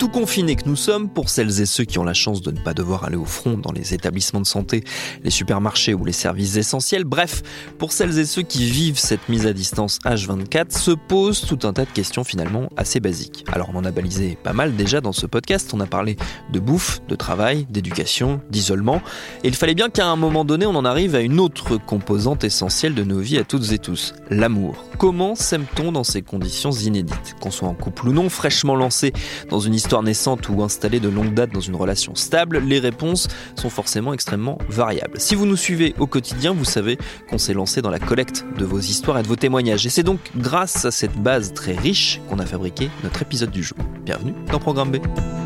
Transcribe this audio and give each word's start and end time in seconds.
Tout 0.00 0.08
confinés 0.08 0.56
que 0.56 0.66
nous 0.66 0.76
sommes, 0.76 1.10
pour 1.10 1.28
celles 1.28 1.60
et 1.60 1.66
ceux 1.66 1.84
qui 1.84 1.98
ont 1.98 2.04
la 2.04 2.14
chance 2.14 2.40
de 2.40 2.50
ne 2.50 2.58
pas 2.58 2.72
devoir 2.72 3.04
aller 3.04 3.18
au 3.18 3.26
front 3.26 3.58
dans 3.58 3.70
les 3.70 3.92
établissements 3.92 4.40
de 4.40 4.46
santé, 4.46 4.82
les 5.22 5.28
supermarchés 5.28 5.92
ou 5.92 6.06
les 6.06 6.12
services 6.12 6.56
essentiels, 6.56 7.04
bref, 7.04 7.42
pour 7.76 7.92
celles 7.92 8.18
et 8.18 8.24
ceux 8.24 8.40
qui 8.40 8.64
vivent 8.64 8.98
cette 8.98 9.28
mise 9.28 9.46
à 9.46 9.52
distance 9.52 9.98
H24, 10.06 10.70
se 10.70 10.92
posent 10.92 11.42
tout 11.42 11.58
un 11.64 11.74
tas 11.74 11.84
de 11.84 11.90
questions 11.90 12.24
finalement 12.24 12.70
assez 12.78 12.98
basiques. 12.98 13.44
Alors 13.52 13.68
on 13.74 13.76
en 13.76 13.84
a 13.84 13.90
balisé 13.90 14.38
pas 14.42 14.54
mal 14.54 14.74
déjà 14.74 15.02
dans 15.02 15.12
ce 15.12 15.26
podcast, 15.26 15.70
on 15.74 15.80
a 15.80 15.86
parlé 15.86 16.16
de 16.50 16.60
bouffe, 16.60 17.02
de 17.06 17.14
travail, 17.14 17.66
d'éducation, 17.68 18.40
d'isolement, 18.48 19.02
et 19.44 19.48
il 19.48 19.54
fallait 19.54 19.74
bien 19.74 19.90
qu'à 19.90 20.06
un 20.06 20.16
moment 20.16 20.46
donné 20.46 20.64
on 20.64 20.76
en 20.76 20.86
arrive 20.86 21.14
à 21.14 21.20
une 21.20 21.38
autre 21.38 21.76
composante 21.76 22.42
essentielle 22.42 22.94
de 22.94 23.04
nos 23.04 23.18
vies 23.18 23.36
à 23.36 23.44
toutes 23.44 23.70
et 23.72 23.78
tous, 23.78 24.14
l'amour. 24.30 24.82
Comment 24.96 25.34
s'aime-t-on 25.34 25.92
dans 25.92 26.04
ces 26.04 26.22
conditions 26.22 26.70
inédites? 26.70 27.36
Qu'on 27.38 27.50
soit 27.50 27.68
en 27.68 27.74
couple 27.74 28.08
ou 28.08 28.12
non, 28.14 28.30
fraîchement 28.30 28.76
lancé 28.76 29.12
dans 29.50 29.60
une 29.60 29.74
histoire 29.74 29.89
naissante 30.02 30.48
ou 30.48 30.62
installée 30.62 31.00
de 31.00 31.08
longue 31.08 31.34
date 31.34 31.52
dans 31.52 31.60
une 31.60 31.74
relation 31.74 32.14
stable, 32.14 32.58
les 32.58 32.78
réponses 32.78 33.28
sont 33.56 33.70
forcément 33.70 34.14
extrêmement 34.14 34.58
variables. 34.68 35.20
Si 35.20 35.34
vous 35.34 35.46
nous 35.46 35.56
suivez 35.56 35.94
au 35.98 36.06
quotidien, 36.06 36.52
vous 36.52 36.64
savez 36.64 36.96
qu'on 37.28 37.38
s'est 37.38 37.54
lancé 37.54 37.82
dans 37.82 37.90
la 37.90 37.98
collecte 37.98 38.44
de 38.56 38.64
vos 38.64 38.78
histoires 38.78 39.18
et 39.18 39.22
de 39.22 39.28
vos 39.28 39.36
témoignages. 39.36 39.86
Et 39.86 39.90
c'est 39.90 40.02
donc 40.02 40.20
grâce 40.36 40.84
à 40.84 40.90
cette 40.90 41.16
base 41.20 41.52
très 41.52 41.74
riche 41.74 42.20
qu'on 42.28 42.38
a 42.38 42.46
fabriqué 42.46 42.90
notre 43.02 43.22
épisode 43.22 43.50
du 43.50 43.62
jour. 43.62 43.78
Bienvenue 44.04 44.34
dans 44.50 44.58
Programme 44.60 44.92
B. 44.92 45.39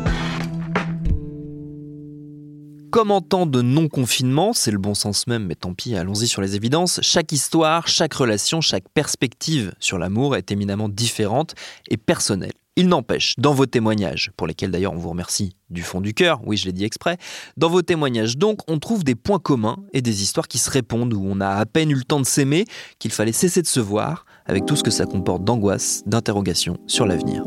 Comme 2.95 3.11
en 3.11 3.19
temps 3.19 3.45
de 3.45 3.61
non-confinement, 3.61 4.53
c'est 4.53 4.71
le 4.71 4.77
bon 4.77 4.93
sens 4.93 5.27
même, 5.27 5.47
mais 5.47 5.55
tant 5.55 5.73
pis, 5.73 5.97
allons-y 5.97 6.29
sur 6.29 6.41
les 6.41 6.55
évidences, 6.55 7.01
chaque 7.01 7.33
histoire, 7.33 7.89
chaque 7.89 8.13
relation, 8.13 8.61
chaque 8.61 8.87
perspective 8.87 9.73
sur 9.81 9.97
l'amour 9.97 10.37
est 10.37 10.49
éminemment 10.49 10.87
différente 10.87 11.55
et 11.89 11.97
personnelle. 11.97 12.53
Il 12.77 12.87
n'empêche, 12.87 13.33
dans 13.37 13.53
vos 13.53 13.65
témoignages, 13.65 14.31
pour 14.37 14.47
lesquels 14.47 14.71
d'ailleurs 14.71 14.93
on 14.93 14.97
vous 14.97 15.09
remercie 15.09 15.57
du 15.69 15.81
fond 15.81 15.99
du 15.99 16.13
cœur, 16.13 16.39
oui 16.45 16.55
je 16.55 16.67
l'ai 16.67 16.71
dit 16.71 16.85
exprès, 16.85 17.17
dans 17.57 17.67
vos 17.67 17.81
témoignages 17.81 18.37
donc 18.37 18.61
on 18.69 18.79
trouve 18.79 19.03
des 19.03 19.15
points 19.15 19.39
communs 19.39 19.75
et 19.91 20.01
des 20.01 20.23
histoires 20.23 20.47
qui 20.47 20.57
se 20.57 20.71
répondent 20.71 21.13
où 21.13 21.21
on 21.21 21.41
a 21.41 21.49
à 21.49 21.65
peine 21.65 21.91
eu 21.91 21.95
le 21.95 22.05
temps 22.05 22.21
de 22.21 22.25
s'aimer, 22.25 22.63
qu'il 22.99 23.11
fallait 23.11 23.33
cesser 23.33 23.61
de 23.61 23.67
se 23.67 23.81
voir, 23.81 24.25
avec 24.45 24.65
tout 24.65 24.77
ce 24.77 24.83
que 24.83 24.91
ça 24.91 25.05
comporte 25.05 25.43
d'angoisse, 25.43 26.01
d'interrogation 26.05 26.77
sur 26.87 27.05
l'avenir. 27.05 27.43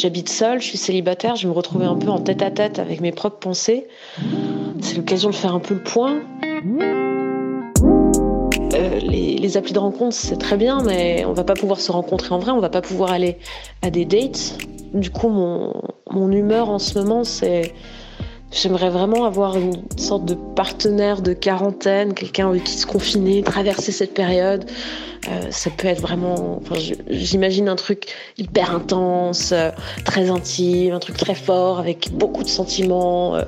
J'habite 0.00 0.30
seule, 0.30 0.62
je 0.62 0.66
suis 0.66 0.78
célibataire, 0.78 1.36
je 1.36 1.46
me 1.46 1.52
retrouvais 1.52 1.84
un 1.84 1.94
peu 1.94 2.08
en 2.08 2.20
tête 2.20 2.40
à 2.40 2.50
tête 2.50 2.78
avec 2.78 3.02
mes 3.02 3.12
propres 3.12 3.36
pensées. 3.36 3.86
C'est 4.80 4.96
l'occasion 4.96 5.28
de 5.28 5.34
faire 5.34 5.54
un 5.54 5.60
peu 5.60 5.74
le 5.74 5.82
point. 5.82 6.22
Euh, 8.72 8.98
les, 9.00 9.36
les 9.36 9.56
applis 9.58 9.74
de 9.74 9.78
rencontre, 9.78 10.16
c'est 10.16 10.38
très 10.38 10.56
bien, 10.56 10.82
mais 10.82 11.26
on 11.26 11.34
va 11.34 11.44
pas 11.44 11.52
pouvoir 11.52 11.80
se 11.80 11.92
rencontrer 11.92 12.34
en 12.34 12.38
vrai, 12.38 12.50
on 12.50 12.60
va 12.60 12.70
pas 12.70 12.80
pouvoir 12.80 13.12
aller 13.12 13.36
à 13.82 13.90
des 13.90 14.06
dates. 14.06 14.56
Du 14.94 15.10
coup, 15.10 15.28
mon 15.28 16.32
humeur 16.32 16.70
en 16.70 16.78
ce 16.78 16.98
moment, 16.98 17.22
c'est. 17.22 17.74
J'aimerais 18.52 18.90
vraiment 18.90 19.26
avoir 19.26 19.56
une 19.56 19.82
sorte 19.96 20.24
de 20.24 20.34
partenaire 20.34 21.22
de 21.22 21.32
quarantaine, 21.32 22.14
quelqu'un 22.14 22.48
avec 22.48 22.64
qui 22.64 22.72
se 22.72 22.84
confiner, 22.84 23.42
traverser 23.42 23.92
cette 23.92 24.12
période. 24.12 24.68
Euh, 25.28 25.50
ça 25.50 25.70
peut 25.70 25.86
être 25.86 26.00
vraiment. 26.00 26.60
Enfin, 26.60 26.74
J'imagine 27.08 27.68
un 27.68 27.76
truc 27.76 28.08
hyper 28.38 28.74
intense, 28.74 29.52
euh, 29.52 29.70
très 30.04 30.30
intime, 30.30 30.94
un 30.94 30.98
truc 30.98 31.16
très 31.16 31.36
fort, 31.36 31.78
avec 31.78 32.10
beaucoup 32.12 32.42
de 32.42 32.48
sentiments, 32.48 33.36
euh, 33.36 33.44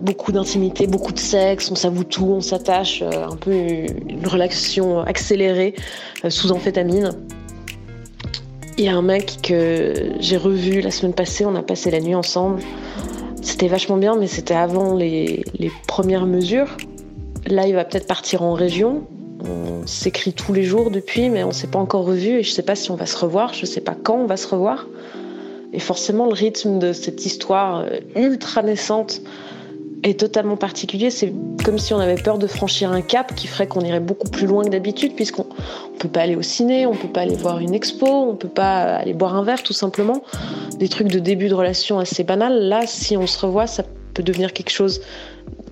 beaucoup 0.00 0.32
d'intimité, 0.32 0.86
beaucoup 0.86 1.12
de 1.12 1.18
sexe. 1.18 1.70
On 1.70 1.74
s'avoue 1.74 2.04
tout, 2.04 2.32
on 2.36 2.40
s'attache, 2.40 3.02
un 3.02 3.36
peu 3.36 3.52
une 3.52 4.26
relation 4.26 5.00
accélérée 5.00 5.74
sous 6.30 6.50
amphétamine. 6.50 7.10
Il 8.78 8.84
y 8.84 8.88
a 8.88 8.96
un 8.96 9.02
mec 9.02 9.38
que 9.42 10.12
j'ai 10.18 10.36
revu 10.36 10.80
la 10.80 10.90
semaine 10.90 11.14
passée, 11.14 11.44
on 11.44 11.54
a 11.54 11.62
passé 11.62 11.90
la 11.90 12.00
nuit 12.00 12.14
ensemble. 12.14 12.60
C'était 13.44 13.68
vachement 13.68 13.98
bien, 13.98 14.16
mais 14.16 14.26
c'était 14.26 14.54
avant 14.54 14.94
les, 14.94 15.44
les 15.58 15.70
premières 15.86 16.26
mesures. 16.26 16.76
Là, 17.46 17.66
il 17.66 17.74
va 17.74 17.84
peut-être 17.84 18.06
partir 18.06 18.42
en 18.42 18.54
région. 18.54 19.04
On 19.46 19.86
s'écrit 19.86 20.32
tous 20.32 20.54
les 20.54 20.62
jours 20.62 20.90
depuis, 20.90 21.28
mais 21.28 21.44
on 21.44 21.52
s'est 21.52 21.66
pas 21.66 21.78
encore 21.78 22.06
revu 22.06 22.38
et 22.38 22.42
je 22.42 22.50
sais 22.50 22.62
pas 22.62 22.74
si 22.74 22.90
on 22.90 22.96
va 22.96 23.04
se 23.04 23.18
revoir, 23.18 23.52
je 23.52 23.66
sais 23.66 23.82
pas 23.82 23.94
quand 23.94 24.16
on 24.16 24.26
va 24.26 24.38
se 24.38 24.48
revoir. 24.48 24.86
Et 25.74 25.78
forcément, 25.78 26.24
le 26.26 26.32
rythme 26.32 26.78
de 26.78 26.94
cette 26.94 27.26
histoire 27.26 27.80
euh, 27.80 27.98
ultra 28.16 28.62
naissante 28.62 29.20
est 30.04 30.20
totalement 30.20 30.56
particulier. 30.56 31.10
C'est 31.10 31.32
comme 31.64 31.78
si 31.78 31.94
on 31.94 31.98
avait 31.98 32.20
peur 32.20 32.38
de 32.38 32.46
franchir 32.46 32.92
un 32.92 33.00
cap 33.00 33.34
qui 33.34 33.46
ferait 33.46 33.66
qu'on 33.66 33.80
irait 33.80 34.00
beaucoup 34.00 34.28
plus 34.28 34.46
loin 34.46 34.62
que 34.64 34.68
d'habitude, 34.68 35.14
puisqu'on 35.14 35.46
on 35.94 35.98
peut 35.98 36.08
pas 36.08 36.20
aller 36.20 36.36
au 36.36 36.42
ciné, 36.42 36.86
on 36.86 36.94
peut 36.94 37.08
pas 37.08 37.22
aller 37.22 37.36
voir 37.36 37.58
une 37.58 37.74
expo, 37.74 38.06
on 38.06 38.36
peut 38.36 38.48
pas 38.48 38.96
aller 38.96 39.14
boire 39.14 39.34
un 39.34 39.42
verre, 39.42 39.62
tout 39.62 39.72
simplement. 39.72 40.22
Des 40.78 40.88
trucs 40.88 41.08
de 41.08 41.18
début 41.18 41.48
de 41.48 41.54
relation 41.54 41.98
assez 41.98 42.22
banals. 42.22 42.68
Là, 42.68 42.82
si 42.86 43.16
on 43.16 43.26
se 43.26 43.38
revoit, 43.44 43.66
ça 43.66 43.82
peut 44.12 44.22
devenir 44.22 44.52
quelque 44.52 44.70
chose 44.70 45.00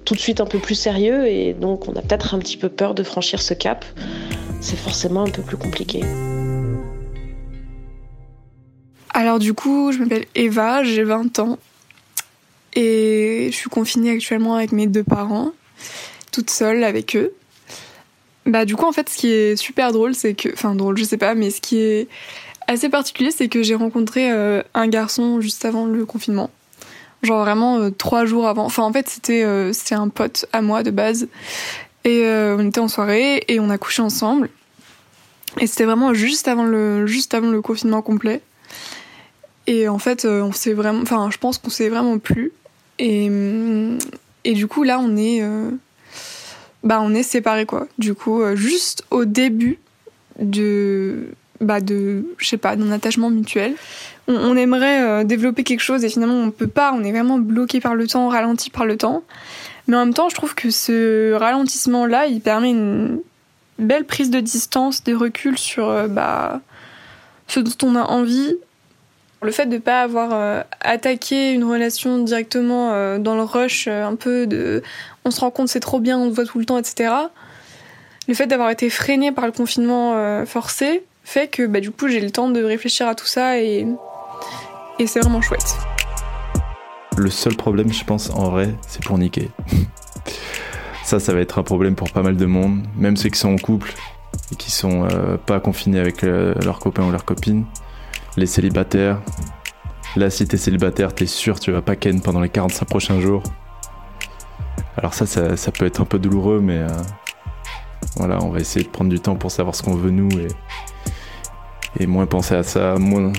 tout 0.05 0.15
de 0.15 0.21
suite 0.21 0.41
un 0.41 0.47
peu 0.47 0.59
plus 0.59 0.75
sérieux, 0.75 1.27
et 1.27 1.53
donc 1.53 1.89
on 1.89 1.93
a 1.93 2.03
peut-être 2.03 2.35
un 2.35 2.39
petit 2.39 2.57
peu 2.57 2.69
peur 2.69 2.95
de 2.95 3.03
franchir 3.03 3.41
ce 3.41 3.55
cap. 3.55 3.85
C'est 4.61 4.79
forcément 4.79 5.23
un 5.23 5.31
peu 5.31 5.43
plus 5.43 5.57
compliqué. 5.57 6.01
Alors 9.15 9.39
du 9.39 9.53
coup, 9.53 9.93
je 9.93 9.99
m'appelle 9.99 10.25
Eva, 10.35 10.83
j'ai 10.85 11.05
20 11.05 11.39
ans 11.39 11.59
et 12.75 13.49
je 13.51 13.57
suis 13.57 13.71
confinée 13.71 14.11
actuellement 14.11 14.57
avec 14.57 14.73
mes 14.73 14.87
deux 14.87 15.05
parents, 15.05 15.53
toute 16.31 16.51
seule 16.51 16.85
avec 16.85 17.17
eux. 17.17 17.33
Bah 18.45 18.65
du 18.65 18.75
coup 18.75 18.87
en 18.87 18.93
fait 18.93 19.09
ce 19.09 19.17
qui 19.17 19.31
est 19.31 19.57
super 19.57 19.93
drôle 19.93 20.15
c'est 20.15 20.35
que, 20.35 20.49
enfin 20.53 20.75
drôle 20.75 20.97
je 20.97 21.05
sais 21.05 21.17
pas, 21.17 21.35
mais 21.35 21.51
ce 21.51 21.61
qui 21.61 21.79
est 21.79 22.09
assez 22.67 22.89
particulier 22.89 23.31
c'est 23.31 23.49
que 23.49 23.63
j'ai 23.63 23.75
rencontré 23.75 24.33
euh, 24.33 24.63
un 24.75 24.89
garçon 24.89 25.41
juste 25.41 25.65
avant 25.65 25.87
le 25.87 26.05
confinement. 26.05 26.51
Genre 27.23 27.41
vraiment 27.41 27.79
euh, 27.79 27.91
trois 27.91 28.25
jours 28.25 28.49
avant. 28.49 28.65
Enfin 28.65 28.83
en 28.83 28.93
fait 28.93 29.09
c'était 29.09 29.45
euh, 29.45 29.73
un 29.93 30.09
pote 30.09 30.47
à 30.53 30.61
moi 30.61 30.83
de 30.83 30.91
base 30.91 31.29
et 32.05 32.27
euh, 32.27 32.57
on 32.59 32.67
était 32.67 32.81
en 32.81 32.89
soirée 32.89 33.45
et 33.47 33.61
on 33.61 33.71
a 33.71 33.79
couché 33.79 34.03
ensemble. 34.03 34.51
Et 35.61 35.67
c'était 35.67 35.85
vraiment 35.85 36.15
juste 36.15 36.49
avant 36.49 36.65
le 36.65 37.07
juste 37.07 37.35
avant 37.35 37.51
le 37.51 37.63
confinement 37.63 38.03
complet. 38.03 38.41
Et 39.69 39.87
en 39.87 39.99
fait, 40.01 40.25
on 40.25 40.51
s'est 40.51 40.73
vraiment, 40.73 41.03
enfin, 41.03 41.31
je 41.31 41.39
pense 41.39 41.59
qu'on 41.59 41.71
s'est 41.71 41.89
vraiment 41.89 42.19
plu. 42.19 42.51
Et, 43.03 43.29
hum, 43.29 43.99
et 44.45 44.55
du 44.55 44.69
coup, 44.69 44.85
là, 44.85 45.01
on 45.01 45.17
est, 45.17 45.43
euh, 45.43 45.71
bah, 46.85 47.01
on 47.03 47.13
est 47.15 47.25
séparés, 47.25 47.67
quoi. 47.67 47.89
Du 47.99 48.15
coup, 48.15 48.41
euh, 48.41 48.55
juste 48.55 49.05
au 49.11 49.25
début 49.25 49.81
de, 50.39 51.27
bah, 51.61 51.81
de, 51.81 52.25
je 52.39 52.47
sais 52.47 52.57
pas, 52.57 52.77
d'un 52.77 52.93
attachement 52.93 53.29
mutuel. 53.29 53.75
On, 54.29 54.57
aimerait 54.57 55.03
euh, 55.03 55.25
développer 55.25 55.65
quelque 55.65 55.81
chose 55.81 56.05
et 56.05 56.09
finalement, 56.09 56.37
on 56.37 56.53
peut 56.53 56.69
pas. 56.69 56.93
On 56.95 57.03
est 57.03 57.11
vraiment 57.11 57.39
bloqué 57.39 57.81
par 57.81 57.97
le 57.97 58.07
temps, 58.07 58.29
ralenti 58.29 58.71
par 58.71 58.87
le 58.87 58.97
temps. 58.97 59.25
Mais 59.89 59.97
en 59.97 60.05
même 60.05 60.15
temps, 60.15 60.29
je 60.29 60.37
trouve 60.37 60.55
que 60.55 60.71
ce 60.71 61.33
ralentissement-là, 61.33 62.27
il 62.27 62.41
permet 62.41 62.71
une 62.71 63.19
belle 63.81 64.05
prise 64.05 64.31
de 64.31 64.39
distance, 64.39 65.03
de 65.03 65.13
recul 65.13 65.59
sur, 65.59 65.89
euh, 65.89 66.07
bah, 66.07 66.61
ce 67.49 67.59
dont 67.59 67.77
on 67.83 67.97
a 67.97 68.05
envie 68.05 68.55
le 69.43 69.51
fait 69.51 69.67
de 69.67 69.79
pas 69.79 70.03
avoir 70.03 70.31
euh, 70.33 70.63
attaqué 70.81 71.53
une 71.53 71.65
relation 71.65 72.19
directement 72.19 72.93
euh, 72.93 73.19
dans 73.19 73.35
le 73.35 73.43
rush 73.43 73.87
euh, 73.89 74.07
un 74.07 74.15
peu 74.15 74.47
de 74.47 74.83
on 75.25 75.31
se 75.31 75.41
rend 75.41 75.51
compte 75.51 75.69
c'est 75.69 75.81
trop 75.81 76.01
bien 76.01 76.19
on 76.19 76.31
se 76.31 76.35
voit 76.35 76.45
tout 76.45 76.59
le 76.59 76.65
temps 76.65 76.79
etc 76.79 77.13
le 78.29 78.35
fait 78.35 78.47
d'avoir 78.47 78.71
été 78.71 78.89
freiné 78.89 79.33
par 79.33 79.47
le 79.47 79.53
confinement 79.53 80.45
forcé 80.47 81.03
fait 81.25 81.49
que 81.49 81.67
bah, 81.67 81.81
du 81.81 81.91
coup 81.91 82.07
j'ai 82.07 82.21
le 82.21 82.31
temps 82.31 82.49
de 82.49 82.63
réfléchir 82.63 83.09
à 83.09 83.17
tout 83.17 83.27
ça 83.27 83.59
et, 83.59 83.85
et 85.01 85.07
c'est 85.09 85.21
vraiment 85.21 85.41
chouette 85.41 85.77
Le 87.17 87.31
seul 87.31 87.57
problème, 87.57 87.93
je 87.93 88.05
pense, 88.05 88.31
en 88.31 88.51
vrai, 88.51 88.69
c'est 88.87 89.03
pour 89.03 89.19
niquer. 89.19 89.51
ça, 91.05 91.19
ça 91.19 91.35
va 91.35 91.41
être 91.41 91.59
un 91.59 91.65
problème 91.65 91.97
pour 91.97 92.13
pas 92.13 92.23
mal 92.23 92.37
de 92.37 92.47
monde, 92.47 92.83
même 92.97 93.17
ceux 93.17 93.29
qui 93.29 93.41
sont 93.41 93.53
en 93.53 93.59
couple 93.59 93.93
et 94.53 94.55
qui 94.55 94.71
sont 94.71 95.09
pas 95.47 95.59
confinés 95.59 95.99
avec 95.99 96.23
euh, 96.23 96.55
leurs 96.63 96.79
copains 96.79 97.05
ou 97.05 97.11
leurs 97.11 97.25
copines. 97.25 97.65
Les 98.37 98.47
célibataires. 98.47 99.21
Là, 100.17 100.31
si 100.31 100.47
t'es 100.47 100.57
célibataire, 100.57 101.15
t'es 101.15 101.27
sûr 101.27 101.59
tu 101.61 101.73
vas 101.73 101.83
pas 101.83 101.97
ken 101.97 102.21
pendant 102.21 102.41
les 102.41 102.49
45 102.49 102.85
prochains 102.87 103.21
jours. 103.21 103.43
Alors 104.97 105.15
ça, 105.15 105.27
ça, 105.27 105.73
peut 105.73 105.87
être 105.87 106.01
un 106.01 106.05
peu 106.05 106.19
douloureux, 106.19 106.61
mais, 106.61 106.79
euh, 106.79 106.89
voilà, 108.17 108.43
on 108.43 108.51
va 108.51 108.61
essayer 108.61 108.85
de 108.85 108.91
prendre 108.91 109.11
du 109.11 109.21
temps 109.21 109.37
pour 109.37 109.51
savoir 109.51 109.75
ce 109.75 109.83
qu'on 109.83 109.95
veut 109.95 110.11
nous 110.11 110.31
et, 110.39 110.49
et 111.99 112.07
moins 112.07 112.27
penser 112.27 112.55
à 112.55 112.63
ça, 112.63 112.97
moins 112.97 113.33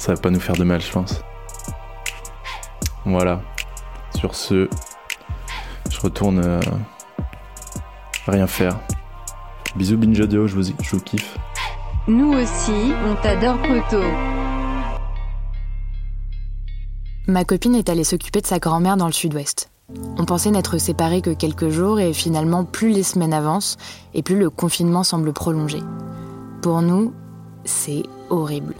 ça 0.00 0.14
va 0.14 0.20
pas 0.20 0.30
nous 0.30 0.40
faire 0.40 0.56
de 0.56 0.64
mal, 0.64 0.80
je 0.80 0.90
pense. 0.90 1.22
Voilà. 3.04 3.42
Sur 4.14 4.34
ce, 4.34 4.68
je 5.90 6.00
retourne 6.00 6.40
euh, 6.42 6.60
rien 8.26 8.46
faire. 8.46 8.78
Bisous 9.76 9.98
Binge 9.98 10.16
je 10.16 10.54
vous, 10.54 10.62
je 10.82 10.90
vous 10.90 11.00
kiffe. 11.00 11.36
Nous 12.10 12.32
aussi, 12.32 12.92
on 13.08 13.14
t'adore 13.22 13.56
Poto. 13.62 14.02
Ma 17.28 17.44
copine 17.44 17.76
est 17.76 17.88
allée 17.88 18.02
s'occuper 18.02 18.40
de 18.40 18.48
sa 18.48 18.58
grand-mère 18.58 18.96
dans 18.96 19.06
le 19.06 19.12
sud-ouest. 19.12 19.70
On 20.18 20.24
pensait 20.24 20.50
n'être 20.50 20.76
séparés 20.78 21.22
que 21.22 21.30
quelques 21.30 21.68
jours 21.68 22.00
et 22.00 22.12
finalement 22.12 22.64
plus 22.64 22.90
les 22.90 23.04
semaines 23.04 23.32
avancent 23.32 23.76
et 24.12 24.24
plus 24.24 24.36
le 24.36 24.50
confinement 24.50 25.04
semble 25.04 25.32
prolongé. 25.32 25.78
Pour 26.62 26.82
nous, 26.82 27.12
c'est 27.64 28.02
horrible. 28.28 28.74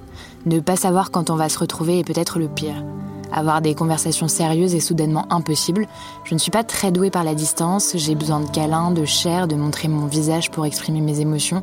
Ne 0.45 0.59
pas 0.59 0.75
savoir 0.75 1.13
quand 1.13 1.31
on 1.31 1.37
va 1.37 1.49
se 1.49 1.61
retrouver 1.61 2.01
est 2.01 2.05
peut-être 2.05 2.41
le 2.41 2.49
pire. 2.49 2.83
Avoir 3.31 3.63
des 3.63 3.77
conversations 3.77 4.27
sérieuses 4.27 4.75
est 4.75 4.81
soudainement 4.81 5.33
impossible. 5.33 5.87
Je 6.25 6.35
ne 6.35 6.41
suis 6.41 6.51
pas 6.51 6.65
très 6.65 6.91
douée 6.91 7.11
par 7.11 7.23
la 7.23 7.37
distance, 7.37 7.93
j'ai 7.95 8.17
besoin 8.17 8.41
de 8.41 8.51
câlins, 8.51 8.91
de 8.91 9.05
chair, 9.05 9.47
de 9.47 9.55
montrer 9.55 9.87
mon 9.87 10.07
visage 10.07 10.51
pour 10.51 10.67
exprimer 10.67 11.01
mes 11.01 11.21
émotions. 11.21 11.63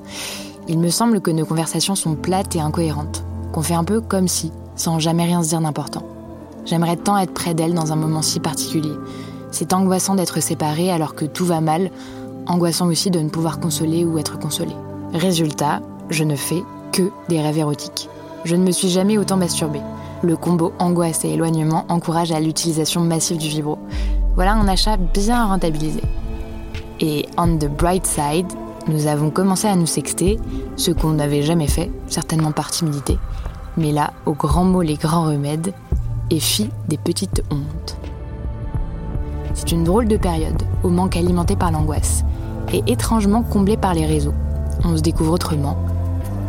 Il 0.69 0.80
me 0.80 0.90
semble 0.90 1.22
que 1.22 1.31
nos 1.31 1.46
conversations 1.46 1.96
sont 1.96 2.16
plates 2.16 2.56
et 2.58 2.60
incohérentes, 2.60 3.24
qu'on 3.54 3.62
fait 3.62 3.74
un 3.74 3.86
peu 3.86 4.02
comme 4.02 4.28
si, 4.28 4.52
sans 4.75 5.00
jamais 5.00 5.24
rien 5.24 5.42
se 5.42 5.50
dire 5.50 5.62
d'important. 5.62 6.04
J'aimerais 6.66 6.98
tant 6.98 7.18
être 7.18 7.34
près 7.34 7.54
d'elle 7.54 7.74
dans 7.74 7.94
un 7.94 7.96
moment 7.96 8.22
si 8.22 8.42
particulier. 8.42 8.92
C'est 9.52 9.72
angoissant 9.72 10.16
d'être 10.16 10.42
séparé 10.42 10.92
alors 10.92 11.16
que 11.16 11.24
tout 11.24 11.46
va 11.46 11.62
mal, 11.62 11.90
angoissant 12.48 12.88
aussi 12.88 13.12
de 13.12 13.19
ne 13.19 13.30
pouvoir 13.30 13.62
consoler 13.62 14.04
ou 14.04 14.18
être 14.18 14.38
consolé. 14.40 14.74
Résultat, 15.14 15.81
je 16.10 16.25
ne 16.25 16.36
fais 16.36 16.64
que 16.92 17.12
des 17.30 17.42
rêves 17.42 17.60
érotiques. 17.60 18.10
Je 18.44 18.58
ne 18.58 18.64
me 18.64 18.72
suis 18.72 18.90
jamais 18.90 19.18
autant 19.18 19.38
masturbée. 19.38 19.81
Le 20.22 20.36
combo 20.36 20.74
angoisse 20.80 21.24
et 21.24 21.30
éloignement 21.30 21.86
encourage 21.88 22.34
à 22.34 22.42
l'utilisation 22.42 23.02
massive 23.02 23.38
du 23.38 23.48
vibro. 23.48 23.78
Voilà 24.36 24.54
un 24.54 24.68
achat 24.68 24.98
bien 24.98 25.46
rentabilisé. 25.46 26.02
Et 27.00 27.25
on 27.38 27.58
the 27.58 27.69
bright 27.69 28.06
side, 28.06 28.48
nous 28.88 29.07
avons 29.07 29.30
commencé 29.30 29.68
à 29.68 29.75
nous 29.75 29.86
sexter, 29.86 30.39
ce 30.75 30.92
qu'on 30.92 31.12
n'avait 31.12 31.44
jamais 31.44 31.68
fait, 31.68 31.92
certainement 32.07 32.51
par 32.51 32.72
timidité. 32.72 33.18
Mais 33.75 33.92
là, 33.92 34.13
au 34.25 34.34
grand 34.34 34.63
mot 34.63 34.81
les 34.81 34.95
grands 34.95 35.25
remèdes, 35.25 35.74
et 36.30 36.39
fit 36.39 36.69
des 36.88 36.98
petites 36.98 37.44
hontes. 37.51 37.98
C'est 39.54 39.72
une 39.72 39.84
drôle 39.84 40.07
de 40.07 40.18
période, 40.18 40.62
au 40.84 40.89
manque 40.89 41.16
alimenté 41.16 41.56
par 41.56 41.72
l'angoisse, 41.72 42.24
et 42.74 42.84
étrangement 42.88 43.44
comblée 43.44 43.78
par 43.78 43.94
les 43.94 44.06
réseaux. 44.06 44.34
On 44.84 44.95
se 44.98 45.01
découvre 45.01 45.33
autrement, 45.33 45.78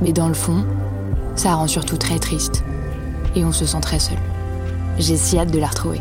mais 0.02 0.12
dans 0.12 0.28
le 0.28 0.34
fond, 0.34 0.64
ça 1.36 1.54
rend 1.54 1.68
surtout 1.68 1.96
très 1.96 2.18
triste, 2.18 2.64
et 3.36 3.44
on 3.44 3.52
se 3.52 3.66
sent 3.66 3.80
très 3.80 3.98
seul. 3.98 4.18
J'ai 4.98 5.16
si 5.16 5.38
hâte 5.38 5.52
de 5.52 5.58
la 5.58 5.68
retrouver. 5.68 6.00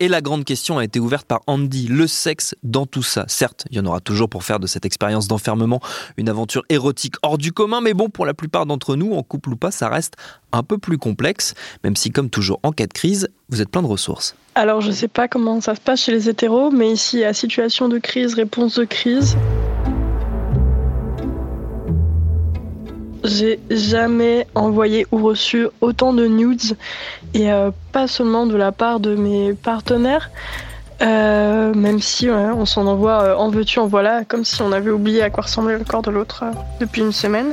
Et 0.00 0.06
la 0.06 0.20
grande 0.20 0.44
question 0.44 0.78
a 0.78 0.84
été 0.84 1.00
ouverte 1.00 1.26
par 1.26 1.40
Andy, 1.48 1.88
le 1.88 2.06
sexe 2.06 2.54
dans 2.62 2.86
tout 2.86 3.02
ça. 3.02 3.24
Certes, 3.26 3.64
il 3.70 3.78
y 3.78 3.80
en 3.80 3.86
aura 3.86 3.98
toujours 3.98 4.28
pour 4.28 4.44
faire 4.44 4.60
de 4.60 4.68
cette 4.68 4.86
expérience 4.86 5.26
d'enfermement 5.26 5.80
une 6.16 6.28
aventure 6.28 6.62
érotique 6.68 7.16
hors 7.22 7.36
du 7.36 7.52
commun, 7.52 7.80
mais 7.80 7.94
bon, 7.94 8.08
pour 8.08 8.24
la 8.24 8.32
plupart 8.32 8.64
d'entre 8.64 8.94
nous, 8.94 9.14
en 9.14 9.24
couple 9.24 9.50
ou 9.50 9.56
pas, 9.56 9.72
ça 9.72 9.88
reste 9.88 10.14
un 10.52 10.62
peu 10.62 10.78
plus 10.78 10.98
complexe, 10.98 11.54
même 11.82 11.96
si 11.96 12.10
comme 12.12 12.30
toujours 12.30 12.60
en 12.62 12.70
cas 12.70 12.86
de 12.86 12.92
crise, 12.92 13.28
vous 13.48 13.60
êtes 13.60 13.70
plein 13.70 13.82
de 13.82 13.88
ressources. 13.88 14.36
Alors 14.54 14.80
je 14.82 14.92
sais 14.92 15.08
pas 15.08 15.26
comment 15.26 15.60
ça 15.60 15.74
se 15.74 15.80
passe 15.80 16.02
chez 16.02 16.12
les 16.12 16.28
hétéros, 16.28 16.70
mais 16.70 16.92
ici, 16.92 17.24
à 17.24 17.32
situation 17.32 17.88
de 17.88 17.98
crise, 17.98 18.34
réponse 18.34 18.78
de 18.78 18.84
crise, 18.84 19.36
J'ai 23.24 23.58
jamais 23.70 24.46
envoyé 24.54 25.06
ou 25.10 25.18
reçu 25.18 25.66
autant 25.80 26.12
de 26.12 26.26
nudes 26.26 26.76
et 27.34 27.50
euh, 27.50 27.70
pas 27.92 28.06
seulement 28.06 28.46
de 28.46 28.56
la 28.56 28.72
part 28.72 29.00
de 29.00 29.14
mes 29.14 29.54
partenaires, 29.54 30.30
euh, 31.02 31.74
même 31.74 32.00
si 32.00 32.28
on 32.30 32.64
s'en 32.66 32.86
envoie 32.86 33.22
euh, 33.22 33.36
en 33.36 33.50
veux-tu, 33.50 33.78
en 33.78 33.86
voilà, 33.86 34.24
comme 34.24 34.44
si 34.44 34.62
on 34.62 34.72
avait 34.72 34.90
oublié 34.90 35.22
à 35.22 35.30
quoi 35.30 35.44
ressemblait 35.44 35.78
le 35.78 35.84
corps 35.84 36.02
de 36.02 36.10
l'autre 36.10 36.44
depuis 36.80 37.02
une 37.02 37.12
semaine. 37.12 37.48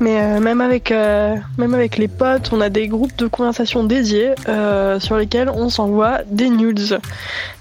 Mais 0.00 0.40
même, 0.40 0.60
avec, 0.60 0.90
même 0.90 1.74
avec 1.74 1.96
les 1.96 2.08
potes, 2.08 2.50
on 2.52 2.60
a 2.60 2.68
des 2.68 2.88
groupes 2.88 3.16
de 3.16 3.26
conversation 3.26 3.84
dédiés 3.84 4.34
sur 4.98 5.16
lesquels 5.16 5.48
on 5.48 5.68
s'envoie 5.68 6.18
des 6.26 6.48
nudes. 6.48 6.98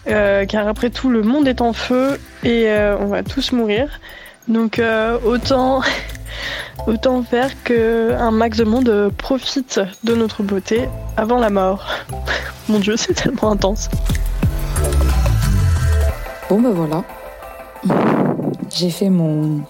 car 0.06 0.68
après 0.68 0.90
tout, 0.90 1.10
le 1.10 1.22
monde 1.22 1.48
est 1.48 1.62
en 1.62 1.74
feu 1.74 2.20
et 2.44 2.68
on 3.00 3.08
va 3.08 3.24
tous 3.24 3.52
mourir. 3.52 4.00
Donc 4.48 4.82
autant 5.24 5.82
Autant 6.88 7.22
faire 7.24 7.52
que 7.64 8.14
un 8.14 8.32
max 8.32 8.58
de 8.58 8.64
monde 8.64 9.12
profite 9.18 9.80
de 10.04 10.16
notre 10.16 10.44
beauté 10.44 10.90
avant 11.16 11.38
la 11.38 11.50
mort. 11.50 11.86
Mon 12.70 12.80
dieu, 12.80 12.98
c'est 12.98 13.14
tellement 13.14 13.52
intense. 13.52 13.90
Bon 16.50 16.60
bah 16.60 16.72
voilà. 16.74 17.04
J'ai 18.70 18.90
fait 18.90 19.10
mon 19.10 19.62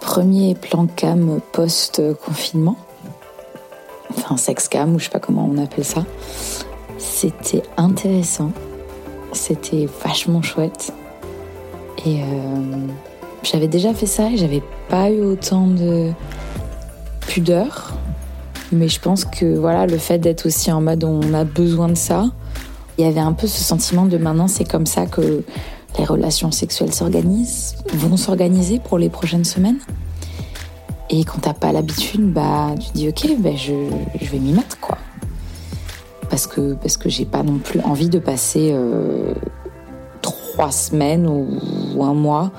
premier 0.00 0.54
plan 0.54 0.86
cam 0.86 1.40
post-confinement. 1.52 2.76
Enfin, 4.10 4.36
sex 4.36 4.68
cam, 4.68 4.94
ou 4.94 4.98
je 4.98 5.04
sais 5.04 5.10
pas 5.10 5.20
comment 5.20 5.48
on 5.50 5.58
appelle 5.58 5.84
ça. 5.84 6.04
C'était 6.98 7.62
intéressant. 7.76 8.52
C'était 9.32 9.88
vachement 10.04 10.42
chouette. 10.42 10.92
Et 12.04 12.22
euh, 12.22 12.86
j'avais 13.44 13.68
déjà 13.68 13.94
fait 13.94 14.06
ça 14.06 14.30
et 14.30 14.36
j'avais 14.36 14.62
pas 14.88 15.10
eu 15.10 15.20
autant 15.20 15.66
de 15.66 16.10
pudeur. 17.26 17.94
Mais 18.72 18.88
je 18.88 18.98
pense 18.98 19.24
que 19.24 19.56
voilà, 19.56 19.86
le 19.86 19.98
fait 19.98 20.18
d'être 20.18 20.46
aussi 20.46 20.72
en 20.72 20.80
mode 20.80 21.04
on 21.04 21.34
a 21.34 21.44
besoin 21.44 21.88
de 21.88 21.94
ça, 21.94 22.26
il 22.98 23.04
y 23.04 23.08
avait 23.08 23.20
un 23.20 23.32
peu 23.32 23.46
ce 23.46 23.62
sentiment 23.62 24.06
de 24.06 24.16
maintenant 24.16 24.48
c'est 24.48 24.64
comme 24.64 24.86
ça 24.86 25.06
que 25.06 25.44
les 25.98 26.04
relations 26.04 26.50
sexuelles 26.50 26.92
s'organisent, 26.92 27.76
vont 27.92 28.16
s'organiser 28.16 28.80
pour 28.80 28.98
les 28.98 29.10
prochaines 29.10 29.44
semaines. 29.44 29.78
Et 31.10 31.22
quand 31.24 31.40
t'as 31.42 31.54
pas 31.54 31.70
l'habitude, 31.70 32.32
bah 32.32 32.74
tu 32.80 32.90
dis 32.94 33.08
ok, 33.08 33.38
ben 33.38 33.56
je, 33.56 33.74
je 34.20 34.30
vais 34.30 34.38
m'y 34.38 34.52
mettre 34.52 34.80
quoi. 34.80 34.98
Parce 36.30 36.46
que 36.46 36.74
parce 36.74 36.96
que 36.96 37.08
j'ai 37.08 37.26
pas 37.26 37.42
non 37.42 37.58
plus 37.58 37.80
envie 37.80 38.08
de 38.08 38.18
passer 38.18 38.70
euh, 38.72 39.34
trois 40.22 40.72
semaines 40.72 41.28
ou 41.28 42.02
un 42.02 42.14
mois 42.14 42.50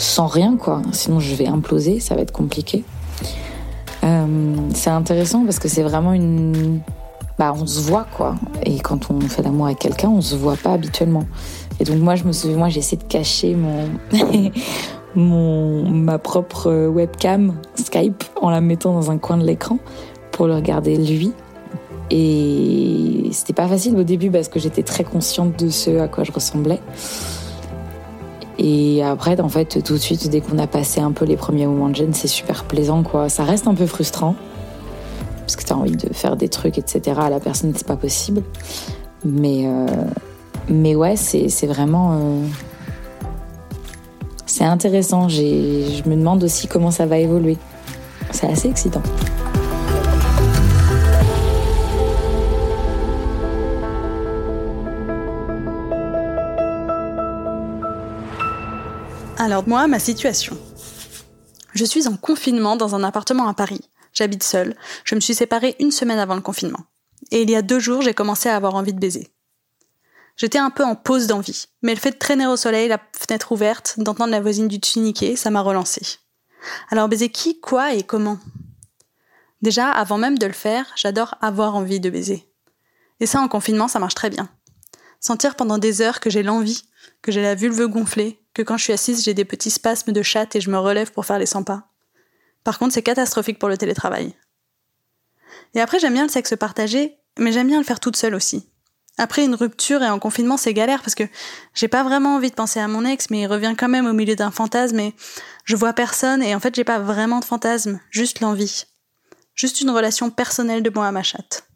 sans 0.00 0.26
rien, 0.26 0.56
quoi. 0.56 0.80
Sinon, 0.92 1.20
je 1.20 1.34
vais 1.34 1.46
imploser, 1.46 2.00
ça 2.00 2.14
va 2.14 2.22
être 2.22 2.32
compliqué. 2.32 2.84
Euh, 4.02 4.56
c'est 4.74 4.90
intéressant 4.90 5.44
parce 5.44 5.58
que 5.58 5.68
c'est 5.68 5.82
vraiment 5.82 6.12
une. 6.12 6.80
Bah, 7.38 7.54
on 7.54 7.66
se 7.66 7.80
voit, 7.80 8.06
quoi. 8.16 8.34
Et 8.64 8.78
quand 8.80 9.10
on 9.10 9.20
fait 9.20 9.42
l'amour 9.42 9.66
avec 9.66 9.78
quelqu'un, 9.78 10.08
on 10.08 10.22
se 10.22 10.34
voit 10.34 10.56
pas 10.56 10.72
habituellement. 10.72 11.24
Et 11.78 11.84
donc, 11.84 11.98
moi, 11.98 12.14
je 12.14 12.24
me 12.24 12.32
souviens, 12.32 12.56
moi, 12.56 12.68
j'ai 12.70 12.78
essayé 12.78 12.96
de 12.96 13.06
cacher 13.06 13.54
mon. 13.54 13.88
mon 15.16 15.90
ma 15.90 16.20
propre 16.20 16.86
webcam 16.86 17.56
Skype 17.74 18.22
en 18.40 18.48
la 18.48 18.60
mettant 18.60 18.94
dans 18.94 19.10
un 19.10 19.18
coin 19.18 19.38
de 19.38 19.44
l'écran 19.44 19.78
pour 20.30 20.46
le 20.46 20.54
regarder 20.54 20.96
lui. 20.96 21.32
Et 22.12 23.28
c'était 23.32 23.52
pas 23.52 23.66
facile 23.66 23.96
au 23.96 24.04
début 24.04 24.30
parce 24.30 24.48
que 24.48 24.60
j'étais 24.60 24.84
très 24.84 25.02
consciente 25.02 25.58
de 25.58 25.68
ce 25.68 25.98
à 25.98 26.08
quoi 26.08 26.22
je 26.22 26.30
ressemblais. 26.30 26.80
Et 28.62 29.02
après, 29.02 29.40
en 29.40 29.48
fait, 29.48 29.82
tout 29.82 29.94
de 29.94 29.98
suite, 29.98 30.28
dès 30.28 30.42
qu'on 30.42 30.58
a 30.58 30.66
passé 30.66 31.00
un 31.00 31.12
peu 31.12 31.24
les 31.24 31.36
premiers 31.36 31.66
moments 31.66 31.88
de 31.88 31.94
gêne, 31.94 32.12
c'est 32.12 32.28
super 32.28 32.64
plaisant, 32.64 33.02
quoi. 33.02 33.30
Ça 33.30 33.42
reste 33.42 33.66
un 33.66 33.74
peu 33.74 33.86
frustrant, 33.86 34.34
parce 35.40 35.56
que 35.56 35.64
tu 35.64 35.72
as 35.72 35.76
envie 35.78 35.96
de 35.96 36.12
faire 36.12 36.36
des 36.36 36.50
trucs, 36.50 36.76
etc. 36.76 37.18
À 37.22 37.30
la 37.30 37.40
personne, 37.40 37.72
c'est 37.74 37.86
pas 37.86 37.96
possible. 37.96 38.42
Mais, 39.24 39.62
euh, 39.64 39.86
mais 40.68 40.94
ouais, 40.94 41.16
c'est 41.16 41.66
vraiment. 41.66 42.12
Euh, 42.12 42.46
c'est 44.44 44.64
intéressant. 44.64 45.30
Je 45.30 46.06
me 46.06 46.14
demande 46.14 46.44
aussi 46.44 46.68
comment 46.68 46.90
ça 46.90 47.06
va 47.06 47.16
évoluer. 47.16 47.56
C'est 48.30 48.46
assez 48.46 48.68
excitant. 48.68 49.02
Alors 59.42 59.66
moi, 59.66 59.86
ma 59.86 59.98
situation. 59.98 60.58
Je 61.72 61.86
suis 61.86 62.06
en 62.06 62.14
confinement 62.14 62.76
dans 62.76 62.94
un 62.94 63.02
appartement 63.02 63.48
à 63.48 63.54
Paris. 63.54 63.80
J'habite 64.12 64.42
seule. 64.42 64.76
Je 65.04 65.14
me 65.14 65.20
suis 65.20 65.34
séparée 65.34 65.76
une 65.80 65.92
semaine 65.92 66.18
avant 66.18 66.34
le 66.34 66.42
confinement. 66.42 66.84
Et 67.30 67.40
il 67.40 67.50
y 67.50 67.56
a 67.56 67.62
deux 67.62 67.80
jours, 67.80 68.02
j'ai 68.02 68.12
commencé 68.12 68.50
à 68.50 68.56
avoir 68.56 68.74
envie 68.74 68.92
de 68.92 69.00
baiser. 69.00 69.28
J'étais 70.36 70.58
un 70.58 70.68
peu 70.68 70.84
en 70.84 70.94
pause 70.94 71.26
d'envie, 71.26 71.68
mais 71.80 71.94
le 71.94 72.00
fait 72.00 72.10
de 72.10 72.18
traîner 72.18 72.46
au 72.46 72.58
soleil, 72.58 72.88
la 72.88 73.00
fenêtre 73.18 73.52
ouverte, 73.52 73.94
d'entendre 73.96 74.30
la 74.30 74.42
voisine 74.42 74.68
du 74.68 74.78
niquer, 74.96 75.36
ça 75.36 75.50
m'a 75.50 75.62
relancé. 75.62 76.02
Alors 76.90 77.08
baiser 77.08 77.30
qui, 77.30 77.62
quoi 77.62 77.94
et 77.94 78.02
comment? 78.02 78.38
Déjà, 79.62 79.90
avant 79.90 80.18
même 80.18 80.36
de 80.36 80.46
le 80.46 80.52
faire, 80.52 80.84
j'adore 80.96 81.36
avoir 81.40 81.76
envie 81.76 81.98
de 82.00 82.10
baiser. 82.10 82.46
Et 83.20 83.26
ça, 83.26 83.40
en 83.40 83.48
confinement, 83.48 83.88
ça 83.88 84.00
marche 84.00 84.14
très 84.14 84.28
bien. 84.28 84.50
Sentir 85.20 85.54
pendant 85.54 85.78
des 85.78 86.00
heures 86.00 86.18
que 86.18 86.30
j'ai 86.30 86.42
l'envie, 86.42 86.84
que 87.22 87.30
j'ai 87.30 87.42
la 87.42 87.54
vulve 87.54 87.86
gonflée, 87.86 88.40
que 88.54 88.62
quand 88.62 88.78
je 88.78 88.84
suis 88.84 88.92
assise, 88.92 89.22
j'ai 89.22 89.34
des 89.34 89.44
petits 89.44 89.70
spasmes 89.70 90.12
de 90.12 90.22
chatte 90.22 90.56
et 90.56 90.60
je 90.60 90.70
me 90.70 90.78
relève 90.78 91.12
pour 91.12 91.26
faire 91.26 91.38
les 91.38 91.46
100 91.46 91.64
pas. 91.64 91.88
Par 92.64 92.78
contre, 92.78 92.94
c'est 92.94 93.02
catastrophique 93.02 93.58
pour 93.58 93.68
le 93.68 93.76
télétravail. 93.76 94.34
Et 95.74 95.80
après, 95.80 95.98
j'aime 95.98 96.14
bien 96.14 96.24
le 96.24 96.30
sexe 96.30 96.54
partagé, 96.58 97.18
mais 97.38 97.52
j'aime 97.52 97.68
bien 97.68 97.78
le 97.78 97.84
faire 97.84 98.00
toute 98.00 98.16
seule 98.16 98.34
aussi. 98.34 98.66
Après 99.18 99.44
une 99.44 99.54
rupture 99.54 100.02
et 100.02 100.08
en 100.08 100.18
confinement, 100.18 100.56
c'est 100.56 100.72
galère 100.72 101.02
parce 101.02 101.14
que 101.14 101.24
j'ai 101.74 101.88
pas 101.88 102.02
vraiment 102.02 102.36
envie 102.36 102.50
de 102.50 102.54
penser 102.54 102.80
à 102.80 102.88
mon 102.88 103.04
ex, 103.04 103.28
mais 103.28 103.42
il 103.42 103.46
revient 103.46 103.74
quand 103.76 103.88
même 103.88 104.06
au 104.06 104.14
milieu 104.14 104.36
d'un 104.36 104.50
fantasme 104.50 104.98
et 104.98 105.14
je 105.64 105.76
vois 105.76 105.92
personne 105.92 106.42
et 106.42 106.54
en 106.54 106.60
fait, 106.60 106.74
j'ai 106.74 106.84
pas 106.84 106.98
vraiment 106.98 107.40
de 107.40 107.44
fantasme, 107.44 108.00
juste 108.10 108.40
l'envie. 108.40 108.86
Juste 109.54 109.82
une 109.82 109.90
relation 109.90 110.30
personnelle 110.30 110.82
de 110.82 110.88
moi 110.88 111.06
à 111.06 111.12
ma 111.12 111.22
chatte. 111.22 111.69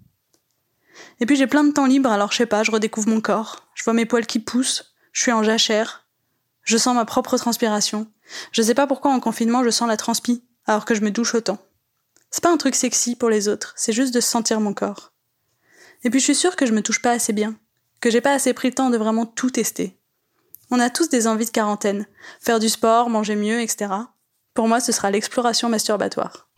Et 1.21 1.27
puis 1.27 1.37
j'ai 1.37 1.47
plein 1.47 1.65
de 1.65 1.73
temps 1.73 1.87
libre, 1.87 2.11
alors 2.11 2.33
je 2.33 2.39
sais 2.39 2.47
pas, 2.47 2.63
je 2.63 2.71
redécouvre 2.71 3.09
mon 3.09 3.21
corps, 3.21 3.65
je 3.75 3.85
vois 3.85 3.93
mes 3.93 4.07
poils 4.07 4.27
qui 4.27 4.39
poussent, 4.39 4.95
je 5.13 5.23
suis 5.23 5.33
en 5.33 5.43
jachère, 5.43 6.05
je 6.65 6.77
sens 6.77 6.95
ma 6.95 7.05
propre 7.05 7.37
transpiration. 7.37 8.07
Je 8.53 8.63
sais 8.63 8.75
pas 8.75 8.87
pourquoi 8.87 9.13
en 9.13 9.21
confinement 9.21 9.63
je 9.63 9.71
sens 9.71 9.89
la 9.89 9.97
transpi, 9.97 10.43
alors 10.67 10.85
que 10.85 10.95
je 10.95 11.03
me 11.03 11.11
douche 11.11 11.35
autant. 11.35 11.59
C'est 12.31 12.43
pas 12.43 12.53
un 12.53 12.57
truc 12.57 12.75
sexy 12.75 13.17
pour 13.17 13.29
les 13.29 13.49
autres, 13.49 13.75
c'est 13.77 13.93
juste 13.93 14.15
de 14.15 14.21
sentir 14.21 14.61
mon 14.61 14.75
corps. 14.75 15.13
Et 16.03 16.11
puis 16.11 16.21
je 16.21 16.25
suis 16.25 16.35
sûre 16.35 16.57
que 16.57 16.67
je 16.67 16.73
me 16.73 16.83
touche 16.83 17.01
pas 17.01 17.13
assez 17.13 17.33
bien, 17.33 17.55
que 18.01 18.11
j'ai 18.11 18.21
pas 18.21 18.33
assez 18.33 18.53
pris 18.53 18.69
le 18.69 18.75
temps 18.75 18.91
de 18.91 18.99
vraiment 18.99 19.27
tout 19.27 19.51
tester. 19.51 19.97
On 20.71 20.81
a 20.81 20.91
tous 20.91 21.09
des 21.09 21.27
envies 21.27 21.45
de 21.45 21.51
quarantaine, 21.51 22.07
faire 22.41 22.59
du 22.59 22.69
sport, 22.69 23.11
manger 23.11 23.37
mieux, 23.37 23.61
etc. 23.61 23.91
Pour 24.55 24.67
moi, 24.67 24.81
ce 24.81 24.93
sera 24.93 25.11
l'exploration 25.11 25.69
masturbatoire. 25.69 26.49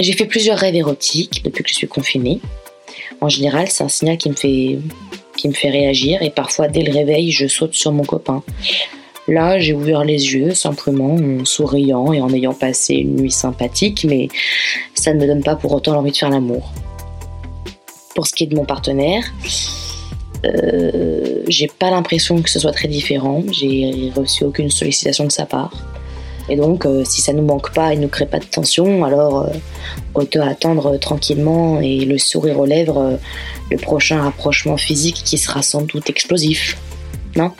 J'ai 0.00 0.12
fait 0.12 0.26
plusieurs 0.26 0.58
rêves 0.58 0.74
érotiques 0.74 1.42
depuis 1.44 1.62
que 1.62 1.70
je 1.70 1.74
suis 1.74 1.88
confinée. 1.88 2.40
En 3.20 3.28
général, 3.28 3.68
c'est 3.70 3.84
un 3.84 3.88
signal 3.88 4.18
qui 4.18 4.30
me 4.30 4.34
fait 4.34 4.78
qui 5.36 5.48
me 5.48 5.52
fait 5.52 5.70
réagir 5.70 6.22
et 6.22 6.30
parfois 6.30 6.68
dès 6.68 6.82
le 6.82 6.92
réveil, 6.92 7.30
je 7.30 7.46
saute 7.46 7.74
sur 7.74 7.92
mon 7.92 8.04
copain. 8.04 8.42
Là, 9.26 9.58
j'ai 9.58 9.72
ouvert 9.72 10.04
les 10.04 10.34
yeux 10.34 10.54
simplement 10.54 11.14
en 11.14 11.44
souriant 11.44 12.12
et 12.12 12.20
en 12.20 12.32
ayant 12.32 12.52
passé 12.52 12.94
une 12.94 13.16
nuit 13.16 13.30
sympathique, 13.30 14.04
mais 14.08 14.28
ça 14.94 15.14
ne 15.14 15.20
me 15.20 15.26
donne 15.26 15.42
pas 15.42 15.56
pour 15.56 15.72
autant 15.72 15.94
l'envie 15.94 16.12
de 16.12 16.16
faire 16.16 16.30
l'amour. 16.30 16.72
Pour 18.14 18.26
ce 18.26 18.34
qui 18.34 18.44
est 18.44 18.46
de 18.46 18.54
mon 18.54 18.66
partenaire, 18.66 19.24
euh, 20.44 21.42
j'ai 21.48 21.68
pas 21.68 21.90
l'impression 21.90 22.42
que 22.42 22.50
ce 22.50 22.58
soit 22.58 22.72
très 22.72 22.88
différent. 22.88 23.42
J'ai 23.50 24.12
reçu 24.14 24.44
aucune 24.44 24.70
sollicitation 24.70 25.24
de 25.24 25.32
sa 25.32 25.46
part. 25.46 25.72
Et 26.48 26.56
donc, 26.56 26.84
euh, 26.84 27.04
si 27.04 27.20
ça 27.20 27.32
nous 27.32 27.44
manque 27.44 27.72
pas 27.72 27.92
et 27.92 27.96
ne 27.96 28.06
crée 28.06 28.26
pas 28.26 28.38
de 28.38 28.44
tension, 28.44 29.04
alors 29.04 29.42
euh, 29.42 29.52
autant 30.14 30.46
attendre 30.46 30.96
tranquillement 30.98 31.80
et 31.80 32.04
le 32.04 32.18
sourire 32.18 32.60
aux 32.60 32.66
lèvres 32.66 32.98
euh, 32.98 33.16
le 33.70 33.78
prochain 33.78 34.22
rapprochement 34.22 34.76
physique 34.76 35.22
qui 35.24 35.38
sera 35.38 35.62
sans 35.62 35.82
doute 35.82 36.10
explosif. 36.10 36.76
Non? 37.36 37.52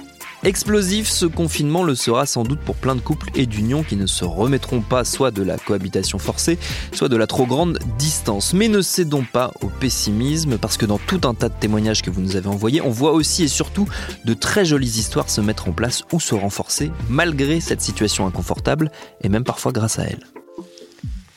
Explosif, 0.44 1.08
ce 1.08 1.24
confinement 1.24 1.84
le 1.84 1.94
sera 1.94 2.26
sans 2.26 2.42
doute 2.42 2.60
pour 2.60 2.76
plein 2.76 2.94
de 2.94 3.00
couples 3.00 3.30
et 3.34 3.46
d'unions 3.46 3.82
qui 3.82 3.96
ne 3.96 4.06
se 4.06 4.26
remettront 4.26 4.82
pas 4.82 5.02
soit 5.02 5.30
de 5.30 5.42
la 5.42 5.56
cohabitation 5.56 6.18
forcée, 6.18 6.58
soit 6.92 7.08
de 7.08 7.16
la 7.16 7.26
trop 7.26 7.46
grande 7.46 7.78
distance. 7.96 8.52
Mais 8.52 8.68
ne 8.68 8.82
cédons 8.82 9.24
pas 9.24 9.52
au 9.62 9.68
pessimisme, 9.68 10.58
parce 10.58 10.76
que 10.76 10.84
dans 10.84 10.98
tout 10.98 11.22
un 11.24 11.32
tas 11.32 11.48
de 11.48 11.58
témoignages 11.58 12.02
que 12.02 12.10
vous 12.10 12.20
nous 12.20 12.36
avez 12.36 12.48
envoyés, 12.48 12.82
on 12.82 12.90
voit 12.90 13.12
aussi 13.12 13.44
et 13.44 13.48
surtout 13.48 13.88
de 14.26 14.34
très 14.34 14.66
jolies 14.66 14.98
histoires 14.98 15.30
se 15.30 15.40
mettre 15.40 15.66
en 15.66 15.72
place 15.72 16.02
ou 16.12 16.20
se 16.20 16.34
renforcer, 16.34 16.92
malgré 17.08 17.60
cette 17.60 17.80
situation 17.80 18.26
inconfortable, 18.26 18.90
et 19.22 19.30
même 19.30 19.44
parfois 19.44 19.72
grâce 19.72 19.98
à 19.98 20.04
elle. 20.04 20.26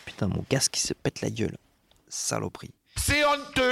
Putain, 0.05 0.27
mon 0.27 0.43
casque 0.49 0.73
qui 0.73 0.81
se 0.81 0.93
pète 0.93 1.21
la 1.21 1.29
gueule. 1.29 1.55
Saloperie. 2.09 2.71
C'est 2.97 3.23
honteux 3.23 3.66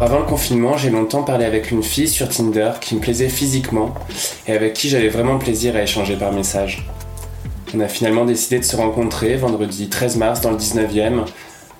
Avant 0.00 0.18
le 0.18 0.24
confinement, 0.24 0.76
j'ai 0.76 0.90
longtemps 0.90 1.22
parlé 1.22 1.44
avec 1.44 1.70
une 1.70 1.82
fille 1.82 2.08
sur 2.08 2.28
Tinder 2.28 2.72
qui 2.80 2.96
me 2.96 3.00
plaisait 3.00 3.28
physiquement 3.28 3.94
et 4.46 4.52
avec 4.52 4.74
qui 4.74 4.88
j'avais 4.88 5.08
vraiment 5.08 5.38
plaisir 5.38 5.76
à 5.76 5.82
échanger 5.82 6.16
par 6.16 6.32
message. 6.32 6.84
On 7.74 7.80
a 7.80 7.86
finalement 7.86 8.24
décidé 8.24 8.58
de 8.58 8.64
se 8.64 8.76
rencontrer 8.76 9.36
vendredi 9.36 9.88
13 9.88 10.16
mars 10.16 10.40
dans 10.40 10.50
le 10.50 10.56
19e, 10.56 11.24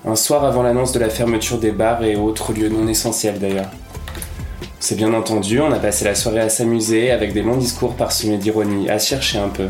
un 0.05 0.15
soir 0.15 0.45
avant 0.45 0.63
l'annonce 0.63 0.93
de 0.93 0.99
la 0.99 1.09
fermeture 1.09 1.57
des 1.57 1.71
bars 1.71 2.03
et 2.05 2.15
autres 2.15 2.53
lieux 2.53 2.69
non 2.69 2.87
essentiels 2.87 3.37
d'ailleurs. 3.37 3.69
C'est 4.79 4.95
bien 4.95 5.13
entendu, 5.13 5.59
on 5.59 5.71
a 5.71 5.79
passé 5.79 6.05
la 6.05 6.15
soirée 6.15 6.41
à 6.41 6.49
s'amuser 6.49 7.11
avec 7.11 7.33
des 7.33 7.41
longs 7.41 7.57
discours 7.57 7.95
parsemés 7.95 8.37
d'ironie, 8.37 8.89
à 8.89 8.97
chercher 8.97 9.39
un 9.39 9.49
peu. 9.49 9.67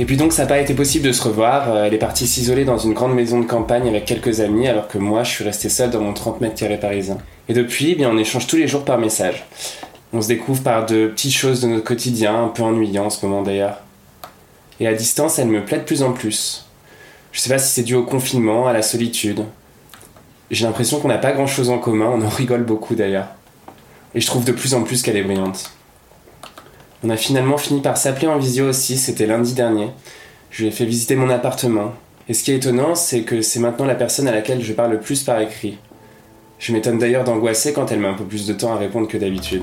Et 0.00 0.04
puis 0.04 0.16
donc 0.16 0.32
ça 0.32 0.42
n'a 0.42 0.48
pas 0.48 0.60
été 0.60 0.74
possible 0.74 1.06
de 1.06 1.12
se 1.12 1.22
revoir, 1.22 1.70
Euh, 1.70 1.84
elle 1.84 1.94
est 1.94 1.98
partie 1.98 2.26
s'isoler 2.26 2.64
dans 2.64 2.78
une 2.78 2.92
grande 2.94 3.14
maison 3.14 3.40
de 3.40 3.46
campagne 3.46 3.88
avec 3.88 4.04
quelques 4.04 4.40
amis 4.40 4.68
alors 4.68 4.86
que 4.86 4.98
moi 4.98 5.24
je 5.24 5.30
suis 5.30 5.44
resté 5.44 5.68
seul 5.68 5.90
dans 5.90 6.00
mon 6.00 6.12
30 6.12 6.40
mètres 6.40 6.54
carrés 6.54 6.78
parisien. 6.78 7.18
Et 7.48 7.52
depuis, 7.52 7.92
eh 7.92 7.94
bien, 7.96 8.10
on 8.10 8.18
échange 8.18 8.46
tous 8.46 8.56
les 8.56 8.68
jours 8.68 8.84
par 8.84 8.98
message. 8.98 9.44
On 10.12 10.22
se 10.22 10.28
découvre 10.28 10.62
par 10.62 10.86
de 10.86 11.08
petites 11.08 11.32
choses 11.34 11.62
de 11.62 11.68
notre 11.68 11.84
quotidien, 11.84 12.44
un 12.44 12.48
peu 12.48 12.62
ennuyant 12.62 13.06
en 13.06 13.10
ce 13.10 13.26
moment 13.26 13.42
d'ailleurs. 13.42 13.80
Et 14.80 14.86
à 14.86 14.94
distance, 14.94 15.38
elle 15.38 15.48
me 15.48 15.64
plaît 15.64 15.78
de 15.78 15.84
plus 15.84 16.02
en 16.02 16.12
plus. 16.12 16.66
Je 17.32 17.40
sais 17.40 17.50
pas 17.50 17.58
si 17.58 17.72
c'est 17.72 17.82
dû 17.82 17.94
au 17.94 18.04
confinement, 18.04 18.68
à 18.68 18.72
la 18.72 18.82
solitude. 18.82 19.44
J'ai 20.50 20.64
l'impression 20.64 21.00
qu'on 21.00 21.08
n'a 21.08 21.18
pas 21.18 21.32
grand 21.32 21.46
chose 21.46 21.70
en 21.70 21.78
commun, 21.78 22.10
on 22.14 22.22
en 22.22 22.28
rigole 22.42 22.64
beaucoup 22.64 22.94
d'ailleurs. 22.94 23.28
Et 24.14 24.20
je 24.20 24.26
trouve 24.26 24.44
de 24.44 24.52
plus 24.52 24.74
en 24.74 24.82
plus 24.82 25.02
qu'elle 25.02 25.16
est 25.16 25.24
brillante. 25.24 25.72
On 27.04 27.10
a 27.10 27.16
finalement 27.16 27.58
fini 27.58 27.80
par 27.80 27.96
s'appeler 27.96 28.26
en 28.26 28.38
visio 28.38 28.68
aussi, 28.68 28.98
c'était 28.98 29.26
lundi 29.26 29.54
dernier. 29.54 29.90
Je 30.50 30.62
lui 30.62 30.68
ai 30.68 30.72
fait 30.72 30.84
visiter 30.84 31.14
mon 31.14 31.30
appartement. 31.30 31.92
Et 32.28 32.34
ce 32.34 32.42
qui 32.42 32.50
est 32.50 32.56
étonnant, 32.56 32.96
c'est 32.96 33.22
que 33.22 33.40
c'est 33.40 33.60
maintenant 33.60 33.86
la 33.86 33.94
personne 33.94 34.26
à 34.26 34.32
laquelle 34.32 34.62
je 34.62 34.72
parle 34.72 34.92
le 34.92 35.00
plus 35.00 35.22
par 35.22 35.40
écrit. 35.40 35.78
Je 36.58 36.72
m'étonne 36.72 36.98
d'ailleurs 36.98 37.22
d'angoisser 37.22 37.72
quand 37.72 37.92
elle 37.92 38.00
met 38.00 38.08
un 38.08 38.14
peu 38.14 38.24
plus 38.24 38.46
de 38.46 38.52
temps 38.52 38.72
à 38.72 38.76
répondre 38.76 39.06
que 39.06 39.16
d'habitude. 39.16 39.62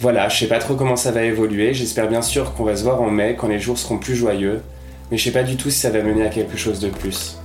Voilà, 0.00 0.28
je 0.28 0.36
sais 0.36 0.48
pas 0.48 0.58
trop 0.58 0.74
comment 0.74 0.96
ça 0.96 1.12
va 1.12 1.22
évoluer, 1.22 1.72
j'espère 1.72 2.08
bien 2.08 2.22
sûr 2.22 2.52
qu'on 2.54 2.64
va 2.64 2.76
se 2.76 2.82
voir 2.82 3.00
en 3.00 3.10
mai 3.10 3.36
quand 3.38 3.48
les 3.48 3.58
jours 3.58 3.78
seront 3.78 3.98
plus 3.98 4.14
joyeux, 4.14 4.60
mais 5.10 5.16
je 5.16 5.24
sais 5.24 5.30
pas 5.30 5.44
du 5.44 5.56
tout 5.56 5.70
si 5.70 5.78
ça 5.78 5.90
va 5.90 6.02
mener 6.02 6.26
à 6.26 6.28
quelque 6.28 6.58
chose 6.58 6.80
de 6.80 6.90
plus. 6.90 7.38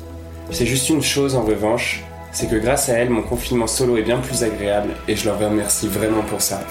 C'est 0.52 0.66
juste 0.66 0.90
une 0.90 1.04
chose 1.04 1.36
en 1.36 1.44
revanche, 1.44 2.04
c'est 2.34 2.50
que 2.50 2.56
grâce 2.56 2.90
à 2.90 2.94
elle, 2.94 3.12
mon 3.12 3.22
confinement 3.22 3.68
solo 3.68 3.96
est 3.96 4.02
bien 4.02 4.18
plus 4.18 4.44
agréable 4.44 4.90
et 5.08 5.16
je 5.16 5.26
leur 5.26 5.40
remercie 5.40 5.88
vraiment 5.88 6.24
pour 6.24 6.42
ça. 6.42 6.62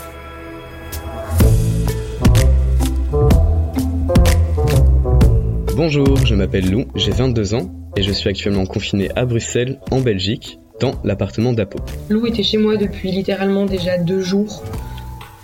Bonjour, 5.77 6.17
je 6.25 6.35
m'appelle 6.35 6.71
Lou, 6.71 6.87
j'ai 6.95 7.11
22 7.11 7.53
ans 7.53 7.71
et 7.99 8.03
je 8.03 8.11
suis 8.11 8.31
actuellement 8.31 8.65
confiné 8.65 9.11
à 9.15 9.27
Bruxelles, 9.27 9.79
en 9.91 10.01
Belgique, 10.01 10.59
dans 10.81 10.93
l'appartement 11.05 11.53
d'Apo. 11.53 11.79
Lou 12.09 12.25
était 12.27 12.43
chez 12.43 12.57
moi 12.57 12.79
depuis 12.79 13.11
littéralement 13.13 13.67
déjà 13.67 13.99
deux 13.99 14.23
jours. 14.23 14.65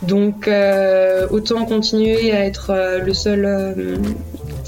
Donc 0.01 0.49
euh, 0.49 1.29
autant 1.31 1.67
continuer 1.67 2.33
à 2.33 2.47
être 2.47 2.71
euh, 2.71 3.01
le, 3.01 3.13
seul, 3.13 3.45
euh, 3.45 3.99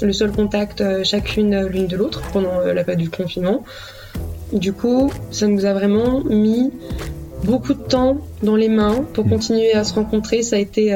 le 0.03 0.13
seul 0.13 0.31
contact 0.31 0.81
euh, 0.81 1.03
chacune 1.03 1.55
euh, 1.55 1.67
l'une 1.67 1.87
de 1.87 1.97
l'autre 1.97 2.21
pendant 2.31 2.59
euh, 2.59 2.71
la 2.71 2.83
période 2.83 3.01
du 3.01 3.09
confinement. 3.09 3.63
Du 4.53 4.71
coup, 4.71 5.11
ça 5.31 5.47
nous 5.47 5.65
a 5.65 5.73
vraiment 5.73 6.23
mis 6.25 6.71
beaucoup 7.43 7.73
de 7.73 7.81
temps 7.81 8.19
dans 8.43 8.55
les 8.55 8.69
mains 8.69 9.03
pour 9.13 9.27
continuer 9.27 9.73
à 9.73 9.83
se 9.83 9.95
rencontrer. 9.95 10.43
Ça 10.43 10.57
a 10.57 10.59
été... 10.59 10.93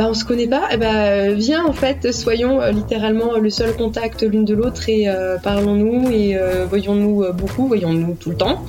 euh, 0.00 0.04
bah, 0.04 0.08
on 0.10 0.14
se 0.14 0.24
connaît 0.24 0.46
pas, 0.46 0.62
eh 0.72 0.76
bah, 0.76 1.30
viens 1.32 1.64
en 1.66 1.72
fait, 1.72 2.12
soyons 2.12 2.60
euh, 2.60 2.70
littéralement 2.70 3.36
le 3.38 3.50
seul 3.50 3.74
contact 3.76 4.22
l'une 4.22 4.44
de 4.44 4.54
l'autre 4.54 4.88
et 4.88 5.08
euh, 5.08 5.36
parlons-nous 5.38 6.10
et 6.10 6.36
euh, 6.36 6.64
voyons-nous 6.68 7.24
euh, 7.24 7.32
beaucoup, 7.32 7.66
voyons-nous 7.66 8.14
tout 8.14 8.30
le 8.30 8.36
temps. 8.36 8.64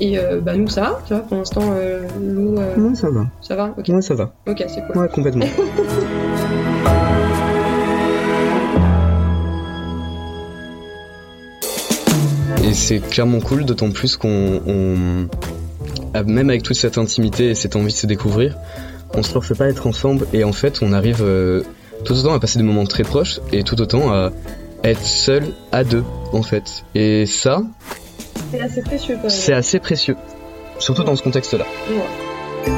Et 0.00 0.18
euh, 0.18 0.40
bah, 0.40 0.56
nous 0.56 0.68
ça 0.68 0.80
va, 0.80 0.98
tu 1.06 1.14
vois, 1.14 1.22
pour 1.22 1.36
l'instant, 1.38 1.74
euh, 1.74 2.00
Lou. 2.20 2.56
euh, 2.58 2.76
Ouais, 2.76 2.94
ça 2.94 3.10
va. 3.10 3.26
Ça 3.40 3.56
va 3.56 3.74
Ok. 3.78 3.88
Ouais, 3.88 4.02
ça 4.02 4.14
va. 4.14 4.32
Ok, 4.48 4.64
c'est 4.68 4.82
cool. 4.86 5.02
Ouais, 5.02 5.08
complètement. 5.08 5.46
Et 12.64 12.74
c'est 12.74 13.00
clairement 13.00 13.40
cool, 13.40 13.64
d'autant 13.64 13.90
plus 13.90 14.16
qu'on, 14.16 14.60
on- 14.66 15.28
même 16.26 16.50
avec 16.50 16.62
toute 16.62 16.76
cette 16.76 16.98
intimité 16.98 17.50
et 17.50 17.54
cette 17.54 17.74
envie 17.76 17.92
de 17.92 17.98
se 17.98 18.06
découvrir, 18.06 18.56
on 19.14 19.22
se 19.22 19.30
force 19.30 19.56
pas 19.56 19.64
à 19.64 19.68
être 19.68 19.86
ensemble 19.86 20.26
et 20.32 20.44
en 20.44 20.52
fait 20.52 20.80
on 20.82 20.92
arrive 20.92 21.22
euh, 21.22 21.62
tout 22.04 22.14
autant 22.14 22.32
à 22.34 22.40
passer 22.40 22.58
des 22.58 22.64
moments 22.64 22.84
très 22.84 23.02
proches 23.04 23.40
et 23.52 23.62
tout 23.62 23.80
autant 23.80 24.12
à 24.12 24.30
être 24.84 25.02
seul 25.04 25.44
à 25.70 25.84
deux 25.84 26.04
en 26.32 26.42
fait. 26.42 26.84
Et 26.94 27.26
ça, 27.26 27.62
C'est 28.50 28.60
assez 28.60 28.82
précieux 28.82 29.14
quand 29.16 29.22
même. 29.22 29.30
c'est 29.30 29.52
assez 29.52 29.78
précieux, 29.78 30.16
surtout 30.78 31.04
dans 31.04 31.16
ce 31.16 31.22
contexte-là. 31.22 31.64
Ouais. 31.90 32.72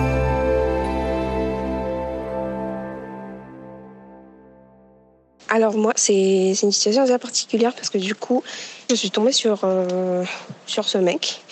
Alors 5.48 5.76
moi, 5.76 5.92
c'est 5.94 6.48
une 6.62 6.72
situation 6.72 7.02
assez 7.02 7.16
particulière 7.18 7.74
parce 7.74 7.88
que 7.88 7.98
du 7.98 8.14
coup, 8.14 8.42
je 8.90 8.94
suis 8.96 9.10
tombée 9.10 9.30
sur, 9.32 9.60
euh, 9.62 10.24
sur 10.66 10.88
ce 10.88 10.98
mec. 10.98 11.42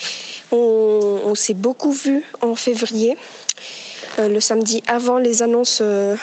On, 0.51 1.21
on 1.25 1.35
s'est 1.35 1.55
beaucoup 1.55 1.93
vu 1.93 2.25
en 2.41 2.55
février, 2.57 3.17
le 4.19 4.40
samedi 4.40 4.83
avant 4.87 5.19
les 5.19 5.42
annonces 5.42 5.81
euh, 5.81 6.16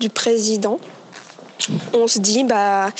du 0.00 0.08
président. 0.08 0.78
on 1.92 2.06
se 2.06 2.18
dit, 2.18 2.44
bah, 2.44 2.90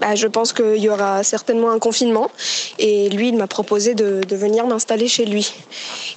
bah, 0.00 0.14
je 0.14 0.26
pense 0.26 0.52
qu'il 0.52 0.78
y 0.78 0.88
aura 0.88 1.22
certainement 1.22 1.70
un 1.70 1.78
confinement. 1.78 2.30
Et 2.78 3.08
lui, 3.10 3.28
il 3.28 3.36
m'a 3.36 3.46
proposé 3.46 3.94
de, 3.94 4.22
venir 4.34 4.66
m'installer 4.66 5.08
chez 5.08 5.24
lui. 5.24 5.52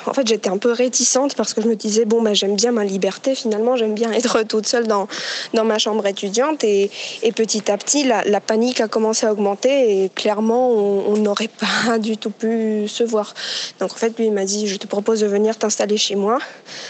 En 0.05 0.13
fait, 0.13 0.27
j'étais 0.27 0.49
un 0.49 0.57
peu 0.57 0.71
réticente 0.71 1.35
parce 1.35 1.53
que 1.53 1.61
je 1.61 1.67
me 1.67 1.75
disais, 1.75 2.05
bon, 2.05 2.21
bah, 2.21 2.33
j'aime 2.33 2.55
bien 2.55 2.71
ma 2.71 2.85
liberté, 2.85 3.35
finalement, 3.35 3.75
j'aime 3.75 3.93
bien 3.93 4.11
être 4.11 4.43
toute 4.43 4.67
seule 4.67 4.87
dans, 4.87 5.07
ma 5.53 5.77
chambre 5.77 6.05
étudiante. 6.07 6.63
Et, 6.63 6.89
et 7.23 7.31
petit 7.31 7.69
à 7.71 7.77
petit, 7.77 8.03
la, 8.03 8.23
la, 8.23 8.39
panique 8.39 8.81
a 8.81 8.87
commencé 8.87 9.25
à 9.25 9.31
augmenter 9.31 10.03
et 10.03 10.09
clairement, 10.09 10.71
on 10.71 11.17
n'aurait 11.17 11.49
pas 11.85 11.99
du 11.99 12.17
tout 12.17 12.31
pu 12.31 12.87
se 12.87 13.03
voir. 13.03 13.33
Donc, 13.79 13.91
en 13.91 13.95
fait, 13.95 14.17
lui, 14.17 14.27
il 14.27 14.33
m'a 14.33 14.45
dit, 14.45 14.67
je 14.67 14.77
te 14.77 14.87
propose 14.87 15.21
de 15.21 15.27
venir 15.27 15.57
t'installer 15.57 15.97
chez 15.97 16.15
moi. 16.15 16.39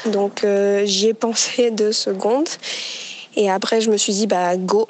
Donc, 0.05 0.43
euh, 0.43 0.85
j'y 0.85 1.07
ai 1.07 1.13
pensé 1.13 1.71
deux 1.71 1.91
secondes. 1.91 2.49
Et 3.35 3.49
après, 3.49 3.81
je 3.81 3.89
me 3.89 3.97
suis 3.97 4.13
dit, 4.13 4.27
bah, 4.27 4.55
go. 4.55 4.87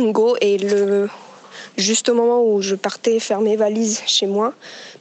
Go. 0.00 0.36
Et 0.40 0.58
le, 0.58 1.08
juste 1.76 2.08
au 2.08 2.14
moment 2.14 2.42
où 2.42 2.60
je 2.60 2.74
partais 2.74 3.20
faire 3.20 3.40
mes 3.40 3.56
valises 3.56 4.02
chez 4.06 4.26
moi, 4.26 4.54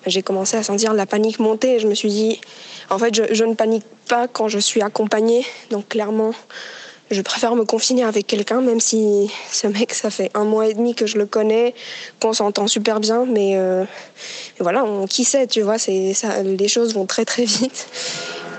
j'ai 0.05 0.21
commencé 0.21 0.57
à 0.57 0.63
sentir 0.63 0.93
la 0.93 1.05
panique 1.05 1.39
monter. 1.39 1.79
Je 1.79 1.87
me 1.87 1.95
suis 1.95 2.09
dit, 2.09 2.41
en 2.89 2.97
fait, 2.97 3.33
je, 3.33 3.43
ne 3.43 3.53
panique 3.53 3.85
pas 4.07 4.27
quand 4.27 4.47
je 4.47 4.59
suis 4.59 4.81
accompagnée. 4.81 5.45
Donc, 5.71 5.89
clairement, 5.89 6.33
je 7.09 7.21
préfère 7.21 7.55
me 7.55 7.65
confiner 7.65 8.03
avec 8.03 8.27
quelqu'un, 8.27 8.61
même 8.61 8.79
si 8.79 9.29
ce 9.51 9.67
mec, 9.67 9.93
ça 9.93 10.09
fait 10.09 10.29
un 10.33 10.43
mois 10.43 10.67
et 10.67 10.73
demi 10.73 10.93
que 10.93 11.05
je 11.05 11.17
le 11.17 11.25
connais, 11.25 11.73
qu'on 12.21 12.33
s'entend 12.33 12.67
super 12.67 12.99
bien. 12.99 13.25
Mais 13.25 13.53
euh, 13.55 13.83
voilà, 14.59 14.85
qui 15.09 15.23
sait, 15.23 15.47
tu 15.47 15.61
vois, 15.61 15.77
ça, 15.77 15.91
les 16.43 16.67
choses 16.67 16.93
vont 16.93 17.05
très, 17.05 17.25
très 17.25 17.45
vite. 17.45 17.87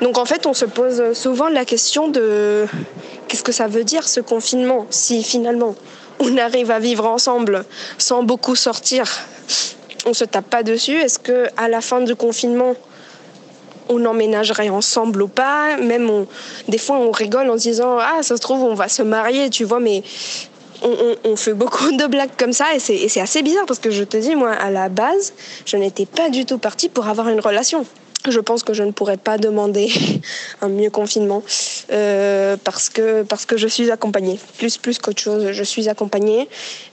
Donc, 0.03 0.19
en 0.19 0.25
fait, 0.25 0.47
on 0.47 0.55
se 0.55 0.65
pose 0.65 1.13
souvent 1.13 1.49
la 1.49 1.65
question 1.65 2.09
de 2.09 2.67
qu'est-ce 3.27 3.43
que 3.43 3.53
ça 3.53 3.67
veut 3.67 3.85
dire 3.85 4.09
ce 4.09 4.21
confinement 4.21 4.87
si 4.91 5.23
finalement? 5.23 5.75
On 6.21 6.37
arrive 6.37 6.71
à 6.71 6.79
vivre 6.79 7.07
ensemble 7.07 7.65
sans 7.99 8.23
beaucoup 8.23 8.57
sortir, 8.57 9.07
on 10.07 10.15
se 10.15 10.25
tape 10.25 10.49
pas 10.49 10.63
dessus. 10.63 10.97
Est-ce 10.97 11.19
que 11.19 11.49
à 11.57 11.69
la 11.69 11.81
fin 11.81 12.01
du 12.01 12.15
confinement, 12.15 12.75
on 13.89 14.05
emménagerait 14.05 14.69
ensemble 14.69 15.23
ou 15.23 15.29
pas? 15.29 15.77
Même 15.77 16.09
on, 16.11 16.27
des 16.69 16.79
fois, 16.79 16.97
on 16.99 17.11
rigole 17.11 17.49
en 17.51 17.59
se 17.59 17.63
disant 17.63 17.99
ah 17.99 18.23
ça 18.23 18.37
se 18.37 18.41
trouve 18.41 18.63
on 18.63 18.75
va 18.75 18.89
se 18.89 19.03
marier, 19.03 19.51
tu 19.51 19.65
vois, 19.65 19.81
mais 19.81 20.03
on, 20.83 21.37
fait 21.37 21.55
beaucoup 21.55 21.91
de 21.93 22.07
blagues 22.07 22.37
comme 22.37 22.53
ça 22.53 22.67
et 22.75 22.79
c'est 22.79 23.21
assez 23.21 23.43
bizarre 23.43 23.67
parce 23.67 23.81
que 23.81 23.91
je 23.91 24.05
te 24.05 24.17
dis 24.17 24.37
moi 24.37 24.53
à 24.53 24.71
la 24.71 24.89
base 24.89 25.33
je 25.67 25.77
n'étais 25.77 26.07
pas 26.07 26.31
du 26.31 26.45
tout 26.45 26.59
partie 26.59 26.89
pour 26.89 27.09
avoir 27.09 27.29
une 27.29 27.41
relation 27.41 27.85
je 28.27 28.41
pense 28.41 28.63
que 28.63 28.75
je 28.75 28.83
ne 28.83 28.91
pourrais 28.91 29.17
pas 29.17 29.39
demander 29.39 29.91
un 30.61 30.69
mieux 30.69 30.91
confinement 30.91 31.43
euh, 31.93 32.57
parce 32.63 32.89
que 32.89 33.23
parce 33.23 33.47
que 33.47 33.57
je 33.57 33.69
suis 33.69 33.91
accompagnée. 33.91 34.39
Plus 34.59 34.77
plus 34.77 34.99
qu'autre 34.99 35.21
chose 35.21 35.53
je 35.53 35.63
suis 35.63 35.89
accompagnée. 35.89 36.49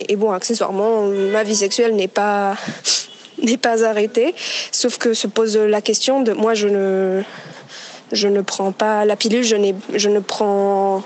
Et 0.08 0.16
bon 0.16 0.32
accessoirement 0.32 1.02
ma 1.08 1.44
vie 1.44 1.56
sexuelle 1.56 1.96
n'est 1.96 2.08
pas 2.08 2.56
n'est 3.42 3.58
pas 3.58 3.84
arrêtée. 3.84 4.36
Sauf 4.72 4.98
que 4.98 5.14
se 5.14 5.28
pose 5.28 5.58
la 5.58 5.82
question 5.82 6.22
de 6.22 6.32
moi 6.32 6.54
je 6.54 6.68
ne 6.68 7.24
je 8.12 8.28
ne 8.28 8.42
prends 8.42 8.72
pas 8.72 9.06
la 9.06 9.16
pilule 9.16 9.44
je 9.44 9.56
n'ai 9.56 9.76
je 9.96 10.10
ne 10.10 10.20
prends 10.20 11.04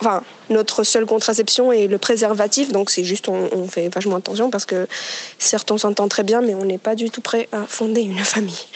enfin 0.00 0.22
notre 0.50 0.84
seule 0.84 1.06
contraception 1.06 1.72
est 1.72 1.86
le 1.86 1.98
préservatif. 1.98 2.72
Donc 2.72 2.90
c'est 2.90 3.04
juste 3.04 3.28
on, 3.28 3.48
on, 3.52 3.68
fait 3.68 3.88
vachement 3.88 4.16
attention 4.16 4.50
parce 4.50 4.64
que 4.64 4.86
certes 5.38 5.70
on 5.70 5.78
s'entend 5.78 6.08
très 6.08 6.22
bien 6.22 6.40
mais 6.40 6.54
on 6.54 6.64
n'est 6.64 6.78
pas 6.78 6.94
du 6.94 7.10
tout 7.10 7.20
prêt 7.20 7.48
à 7.52 7.66
fonder 7.66 8.00
une 8.00 8.18
famille 8.18 8.66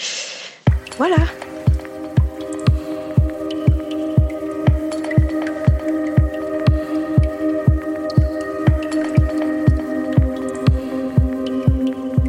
voilà. 0.99 1.17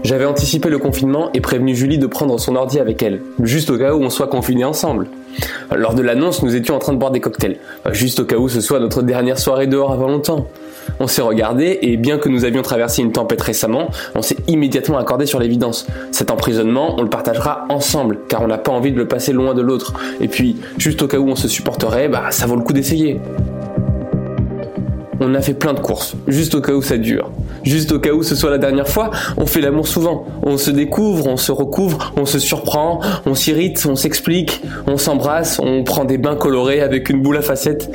J'avais 0.04 0.26
anticipé 0.26 0.70
le 0.70 0.80
confinement 0.80 1.30
et 1.34 1.42
prévenu 1.42 1.76
Julie 1.76 2.00
de 2.00 2.08
prendre 2.08 2.40
son 2.40 2.56
ordi 2.56 2.80
avec 2.80 3.04
elle, 3.04 3.22
juste 3.44 3.70
au 3.70 3.78
cas 3.78 3.94
où 3.94 4.02
on 4.02 4.10
soit 4.10 4.28
confinés 4.28 4.66
ensemble. 4.66 5.08
Lors 5.76 5.94
de 5.94 6.02
l'annonce, 6.02 6.42
nous 6.42 6.56
étions 6.56 6.76
en 6.76 6.80
train 6.80 6.94
de 6.94 6.98
boire 6.98 7.12
des 7.12 7.20
cocktails, 7.20 7.58
juste 7.92 8.20
au 8.20 8.26
cas 8.26 8.38
où 8.38 8.50
ce 8.50 8.60
soit 8.60 8.80
notre 8.80 9.04
dernière 9.04 9.38
soirée 9.38 9.68
dehors 9.68 9.92
avant 9.92 10.08
longtemps. 10.08 10.48
On 11.00 11.08
s'est 11.08 11.22
regardé 11.22 11.80
et 11.82 11.98
bien 11.98 12.18
que 12.18 12.30
nous 12.30 12.46
avions 12.46 12.62
traversé 12.62 13.02
une 13.02 13.12
tempête 13.12 13.42
récemment, 13.42 13.90
on 14.16 14.22
s'est 14.22 14.38
immédiatement 14.48 14.98
accordé 14.98 15.26
sur 15.26 15.40
l'évidence. 15.40 15.88
Cet 16.12 16.32
emprisonnement, 16.32 16.96
on 16.98 17.04
le 17.04 17.10
partagera 17.10 17.66
ensemble 17.70 18.20
car 18.28 18.42
on 18.42 18.48
n'a 18.48 18.58
pas 18.58 18.72
envie 18.72 18.92
de 18.92 18.98
le 18.98 19.08
passer 19.08 19.34
loin 19.34 19.54
de 19.54 19.62
l'autre. 19.62 19.94
Et 20.22 20.28
puis, 20.28 20.58
juste 20.78 21.02
au 21.02 21.08
cas 21.08 21.18
où 21.18 21.28
on 21.28 21.36
se 21.36 21.48
supporterait, 21.48 22.10
bah 22.10 22.32
ça 22.32 22.46
vaut 22.46 22.56
le 22.56 22.64
coup 22.64 22.74
d'essayer. 22.74 23.20
On 25.22 25.36
a 25.36 25.42
fait 25.42 25.54
plein 25.54 25.74
de 25.74 25.82
courses, 25.82 26.16
juste 26.28 26.56
au 26.56 26.62
cas 26.62 26.72
où 26.72 26.82
ça 26.82 26.98
dure. 26.98 27.30
Juste 27.64 27.92
au 27.92 28.00
cas 28.00 28.14
où 28.14 28.24
ce 28.24 28.36
soit 28.36 28.50
la 28.50 28.58
dernière 28.58 28.88
fois, 28.88 29.12
on 29.36 29.46
fait 29.46 29.60
l'amour 29.60 29.86
souvent. 29.86 30.26
On 30.44 30.58
se 30.58 30.72
découvre, 30.72 31.28
on 31.28 31.36
se 31.36 31.52
recouvre, 31.52 32.14
on 32.16 32.26
se 32.26 32.40
surprend, 32.40 33.02
on 33.26 33.36
s'irrite, 33.36 33.86
on 33.90 33.98
s'explique, 33.98 34.62
on 34.88 34.98
s'embrasse, 34.98 35.60
on 35.60 35.84
prend 35.84 36.06
des 36.06 36.18
bains 36.18 36.38
colorés 36.38 36.80
avec 36.80 37.10
une 37.10 37.22
boule 37.22 37.36
à 37.36 37.42
facettes. 37.42 37.92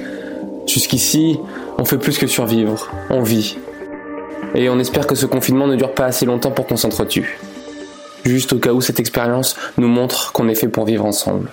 Jusqu'ici, 0.67 1.39
on 1.79 1.85
fait 1.85 1.99
plus 1.99 2.19
que 2.19 2.27
survivre, 2.27 2.91
on 3.11 3.23
vit. 3.23 3.57
Et 4.55 4.69
on 4.69 4.79
espère 4.79 5.07
que 5.07 5.15
ce 5.15 5.27
confinement 5.27 5.67
ne 5.67 5.77
dure 5.77 5.93
pas 5.93 6.07
assez 6.07 6.27
longtemps 6.27 6.51
pour 6.51 6.67
qu'on 6.67 6.77
s'entretue. 6.77 7.39
Juste 8.25 8.53
au 8.53 8.59
cas 8.59 8.73
où 8.73 8.81
cette 8.81 9.01
expérience 9.01 9.57
nous 9.77 9.89
montre 9.89 10.33
qu'on 10.33 10.49
est 10.49 10.55
fait 10.55 10.69
pour 10.69 10.85
vivre 10.85 11.05
ensemble. 11.05 11.51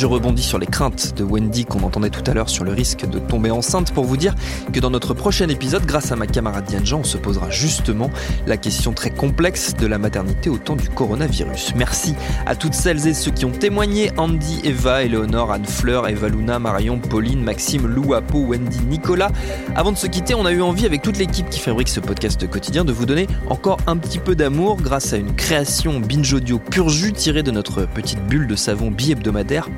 Je 0.00 0.06
rebondis 0.06 0.42
sur 0.42 0.58
les 0.58 0.66
craintes 0.66 1.14
de 1.14 1.24
Wendy 1.24 1.66
qu'on 1.66 1.82
entendait 1.82 2.08
tout 2.08 2.22
à 2.30 2.32
l'heure 2.32 2.48
sur 2.48 2.64
le 2.64 2.72
risque 2.72 3.06
de 3.06 3.18
tomber 3.18 3.50
enceinte 3.50 3.92
pour 3.92 4.06
vous 4.06 4.16
dire 4.16 4.34
que 4.72 4.80
dans 4.80 4.88
notre 4.88 5.12
prochain 5.12 5.46
épisode, 5.50 5.84
grâce 5.84 6.10
à 6.10 6.16
ma 6.16 6.26
camarade 6.26 6.64
Diane 6.64 6.86
Jean, 6.86 7.00
on 7.00 7.04
se 7.04 7.18
posera 7.18 7.50
justement 7.50 8.08
la 8.46 8.56
question 8.56 8.94
très 8.94 9.10
complexe 9.10 9.74
de 9.74 9.86
la 9.86 9.98
maternité 9.98 10.48
au 10.48 10.56
temps 10.56 10.74
du 10.74 10.88
coronavirus. 10.88 11.74
Merci 11.76 12.14
à 12.46 12.56
toutes 12.56 12.72
celles 12.72 13.06
et 13.08 13.12
ceux 13.12 13.30
qui 13.30 13.44
ont 13.44 13.50
témoigné 13.50 14.10
Andy, 14.16 14.60
Eva, 14.64 15.02
Eleonore, 15.02 15.52
Anne 15.52 15.66
Fleur, 15.66 16.08
Eva 16.08 16.30
Luna, 16.30 16.58
Marion, 16.58 16.98
Pauline, 16.98 17.42
Maxime, 17.42 17.86
Lou, 17.86 18.14
Apo, 18.14 18.38
Wendy, 18.38 18.80
Nicolas. 18.88 19.30
Avant 19.76 19.92
de 19.92 19.98
se 19.98 20.06
quitter, 20.06 20.34
on 20.34 20.46
a 20.46 20.52
eu 20.52 20.62
envie 20.62 20.86
avec 20.86 21.02
toute 21.02 21.18
l'équipe 21.18 21.50
qui 21.50 21.60
fabrique 21.60 21.90
ce 21.90 22.00
podcast 22.00 22.48
quotidien 22.48 22.86
de 22.86 22.92
vous 22.92 23.04
donner 23.04 23.26
encore 23.50 23.76
un 23.86 23.98
petit 23.98 24.18
peu 24.18 24.34
d'amour 24.34 24.78
grâce 24.78 25.12
à 25.12 25.18
une 25.18 25.34
création 25.34 26.00
binge 26.00 26.32
audio 26.32 26.58
pur 26.58 26.86
tirée 27.14 27.42
de 27.42 27.50
notre 27.50 27.84
petite 27.84 28.24
bulle 28.26 28.46
de 28.46 28.56
savon 28.56 28.90
bi-hebdomadaire 28.90 29.68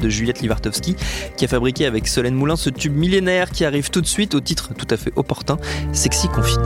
De 0.00 0.08
Juliette 0.08 0.40
Livartowski, 0.40 0.96
qui 1.36 1.44
a 1.44 1.48
fabriqué 1.48 1.86
avec 1.86 2.08
Solène 2.08 2.34
Moulin 2.34 2.56
ce 2.56 2.68
tube 2.68 2.96
millénaire 2.96 3.50
qui 3.50 3.64
arrive 3.64 3.90
tout 3.90 4.00
de 4.00 4.06
suite 4.06 4.34
au 4.34 4.40
titre 4.40 4.70
tout 4.74 4.88
à 4.90 4.96
fait 4.96 5.12
opportun, 5.14 5.56
Sexy 5.92 6.28
Confiné. 6.28 6.62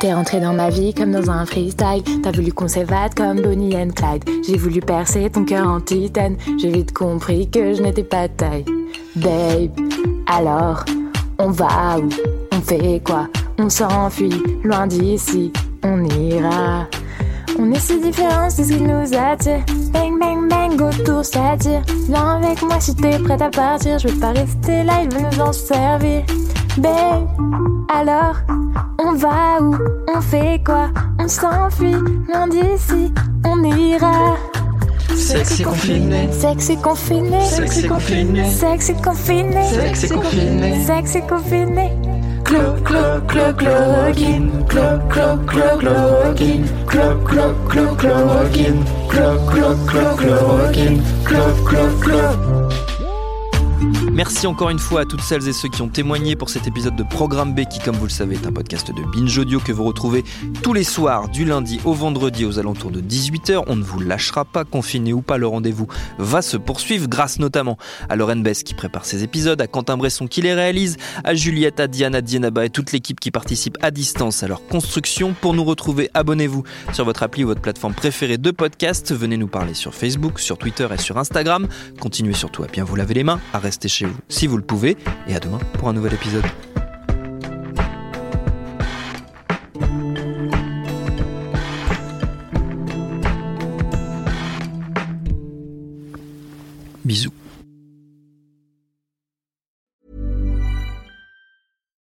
T'es 0.00 0.14
rentré 0.14 0.38
dans 0.38 0.52
ma 0.52 0.70
vie 0.70 0.94
comme 0.94 1.10
dans 1.10 1.28
un 1.28 1.44
freestyle. 1.44 2.04
T'as 2.22 2.30
voulu 2.30 2.52
qu'on 2.52 2.68
s'évade 2.68 3.14
comme 3.14 3.40
Bonnie 3.40 3.74
and 3.76 3.90
Clyde. 3.96 4.24
J'ai 4.46 4.56
voulu 4.56 4.80
percer 4.80 5.28
ton 5.28 5.44
cœur 5.44 5.66
en 5.66 5.80
titane. 5.80 6.36
J'ai 6.56 6.70
vite 6.70 6.92
compris 6.92 7.50
que 7.50 7.74
je 7.74 7.82
n'étais 7.82 8.04
pas 8.04 8.28
taille. 8.28 8.64
Babe, 9.16 9.72
alors, 10.28 10.84
on 11.40 11.50
va 11.50 11.98
où? 11.98 12.08
On 12.52 12.60
fait 12.60 13.02
quoi? 13.04 13.26
On 13.58 13.68
s'enfuit, 13.68 14.40
loin 14.62 14.86
d'ici, 14.86 15.52
on 15.82 16.04
ira. 16.04 16.86
On 17.58 17.72
est 17.72 17.80
si 17.80 18.00
différents, 18.00 18.50
c'est 18.50 18.62
ce 18.62 18.74
qui 18.74 18.82
nous 18.82 19.14
attire. 19.16 19.64
Bang, 19.92 20.16
bang, 20.20 20.48
bang, 20.48 20.80
autour 20.80 21.24
s'attire. 21.24 21.82
Viens 22.06 22.36
avec 22.36 22.62
moi 22.62 22.78
si 22.78 22.94
t'es 22.94 23.18
prête 23.18 23.42
à 23.42 23.50
partir. 23.50 23.98
Je 23.98 24.06
vais 24.06 24.20
pas 24.20 24.30
rester 24.30 24.84
là, 24.84 25.02
il 25.02 25.12
veut 25.12 25.22
nous 25.22 25.40
en 25.42 25.52
servir. 25.52 26.22
Babe, 26.76 27.26
alors, 27.92 28.36
va 29.18 29.60
où 29.60 29.76
On 30.14 30.20
fait 30.20 30.62
quoi? 30.64 30.88
On 31.18 31.28
s'enfuit, 31.28 31.96
loin 32.28 32.46
d'ici, 32.48 33.12
on 33.44 33.62
ira. 33.64 34.36
Sexy 35.14 35.62
confiné. 35.62 36.28
Sexy 36.32 36.76
confiné. 36.76 37.44
Sexy 37.44 37.86
confiné. 37.86 38.50
Sexy 38.50 38.94
confiné. 38.94 39.64
Sexy 39.64 40.08
confiné. 40.08 40.84
Sexy 40.86 41.20
confiné. 41.22 41.92
Clo, 42.44 42.76
clo, 42.84 43.20
clo, 43.26 43.52
chloroquine. 43.58 44.50
Clo, 44.68 45.00
clo, 45.10 45.38
clo, 45.46 45.78
chloroquine. 45.78 46.66
Clo, 46.86 47.18
clo, 47.24 47.54
clo, 47.68 47.96
chloroquine. 47.96 48.84
Clo, 49.08 49.38
clo, 49.50 49.74
clo, 49.86 50.16
chloroquine. 50.16 51.02
Clo, 51.24 51.44
clo, 51.64 51.88
clo. 52.00 52.68
Merci 54.18 54.48
encore 54.48 54.70
une 54.70 54.80
fois 54.80 55.02
à 55.02 55.04
toutes 55.04 55.20
celles 55.20 55.46
et 55.46 55.52
ceux 55.52 55.68
qui 55.68 55.80
ont 55.80 55.88
témoigné 55.88 56.34
pour 56.34 56.50
cet 56.50 56.66
épisode 56.66 56.96
de 56.96 57.04
Programme 57.04 57.54
B 57.54 57.66
qui, 57.70 57.78
comme 57.78 57.94
vous 57.94 58.06
le 58.06 58.10
savez, 58.10 58.34
est 58.34 58.48
un 58.48 58.52
podcast 58.52 58.90
de 58.90 59.00
Binge 59.12 59.38
Audio 59.38 59.60
que 59.60 59.70
vous 59.70 59.84
retrouvez 59.84 60.24
tous 60.60 60.72
les 60.72 60.82
soirs 60.82 61.28
du 61.28 61.44
lundi 61.44 61.80
au 61.84 61.92
vendredi 61.92 62.44
aux 62.44 62.58
alentours 62.58 62.90
de 62.90 63.00
18h. 63.00 63.62
On 63.68 63.76
ne 63.76 63.84
vous 63.84 64.00
lâchera 64.00 64.44
pas, 64.44 64.64
confiné 64.64 65.12
ou 65.12 65.22
pas, 65.22 65.38
le 65.38 65.46
rendez-vous 65.46 65.86
va 66.18 66.42
se 66.42 66.56
poursuivre 66.56 67.06
grâce 67.06 67.38
notamment 67.38 67.78
à 68.08 68.16
Lauren 68.16 68.42
Bess 68.42 68.64
qui 68.64 68.74
prépare 68.74 69.04
ces 69.04 69.22
épisodes, 69.22 69.60
à 69.60 69.68
Quentin 69.68 69.96
Bresson 69.96 70.26
qui 70.26 70.42
les 70.42 70.52
réalise, 70.52 70.96
à 71.22 71.36
Juliette, 71.36 71.78
à 71.78 71.86
Diana, 71.86 72.20
Dienaba 72.20 72.64
et 72.64 72.70
toute 72.70 72.90
l'équipe 72.90 73.20
qui 73.20 73.30
participe 73.30 73.78
à 73.82 73.92
distance 73.92 74.42
à 74.42 74.48
leur 74.48 74.66
construction. 74.66 75.32
Pour 75.40 75.54
nous 75.54 75.62
retrouver, 75.62 76.10
abonnez-vous 76.14 76.64
sur 76.92 77.04
votre 77.04 77.22
appli 77.22 77.44
ou 77.44 77.46
votre 77.46 77.62
plateforme 77.62 77.94
préférée 77.94 78.38
de 78.38 78.50
podcast. 78.50 79.14
Venez 79.14 79.36
nous 79.36 79.46
parler 79.46 79.74
sur 79.74 79.94
Facebook, 79.94 80.40
sur 80.40 80.58
Twitter 80.58 80.88
et 80.92 80.98
sur 80.98 81.18
Instagram. 81.18 81.68
Continuez 82.00 82.34
surtout 82.34 82.64
à 82.64 82.66
bien 82.66 82.82
vous 82.82 82.96
laver 82.96 83.14
les 83.14 83.22
mains, 83.22 83.38
à 83.52 83.60
rester 83.60 83.86
chez 83.86 84.07
si 84.28 84.46
vous 84.46 84.56
le 84.56 84.62
pouvez. 84.62 84.96
Et 85.26 85.34
à 85.34 85.40
demain 85.40 85.58
pour 85.78 85.88
un 85.88 85.92
nouvel 85.92 86.14
épisode. 86.14 86.44
Bisous. 97.04 97.32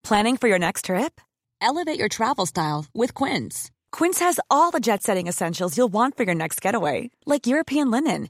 Planning 0.04 0.36
for 0.36 0.50
your 0.50 0.60
next 0.60 0.86
trip? 0.86 1.22
Elevate 1.62 1.98
your 1.98 2.10
travel 2.10 2.46
style 2.46 2.86
with 2.94 3.14
Quince. 3.14 3.72
Quince 3.92 4.20
has 4.20 4.40
all 4.50 4.72
the 4.72 4.80
jet 4.80 5.04
setting 5.04 5.28
essentials 5.28 5.78
you'll 5.78 5.94
want 5.94 6.18
for 6.18 6.24
your 6.24 6.36
next 6.36 6.60
getaway, 6.60 7.12
like 7.26 7.48
European 7.48 7.92
linen, 7.92 8.30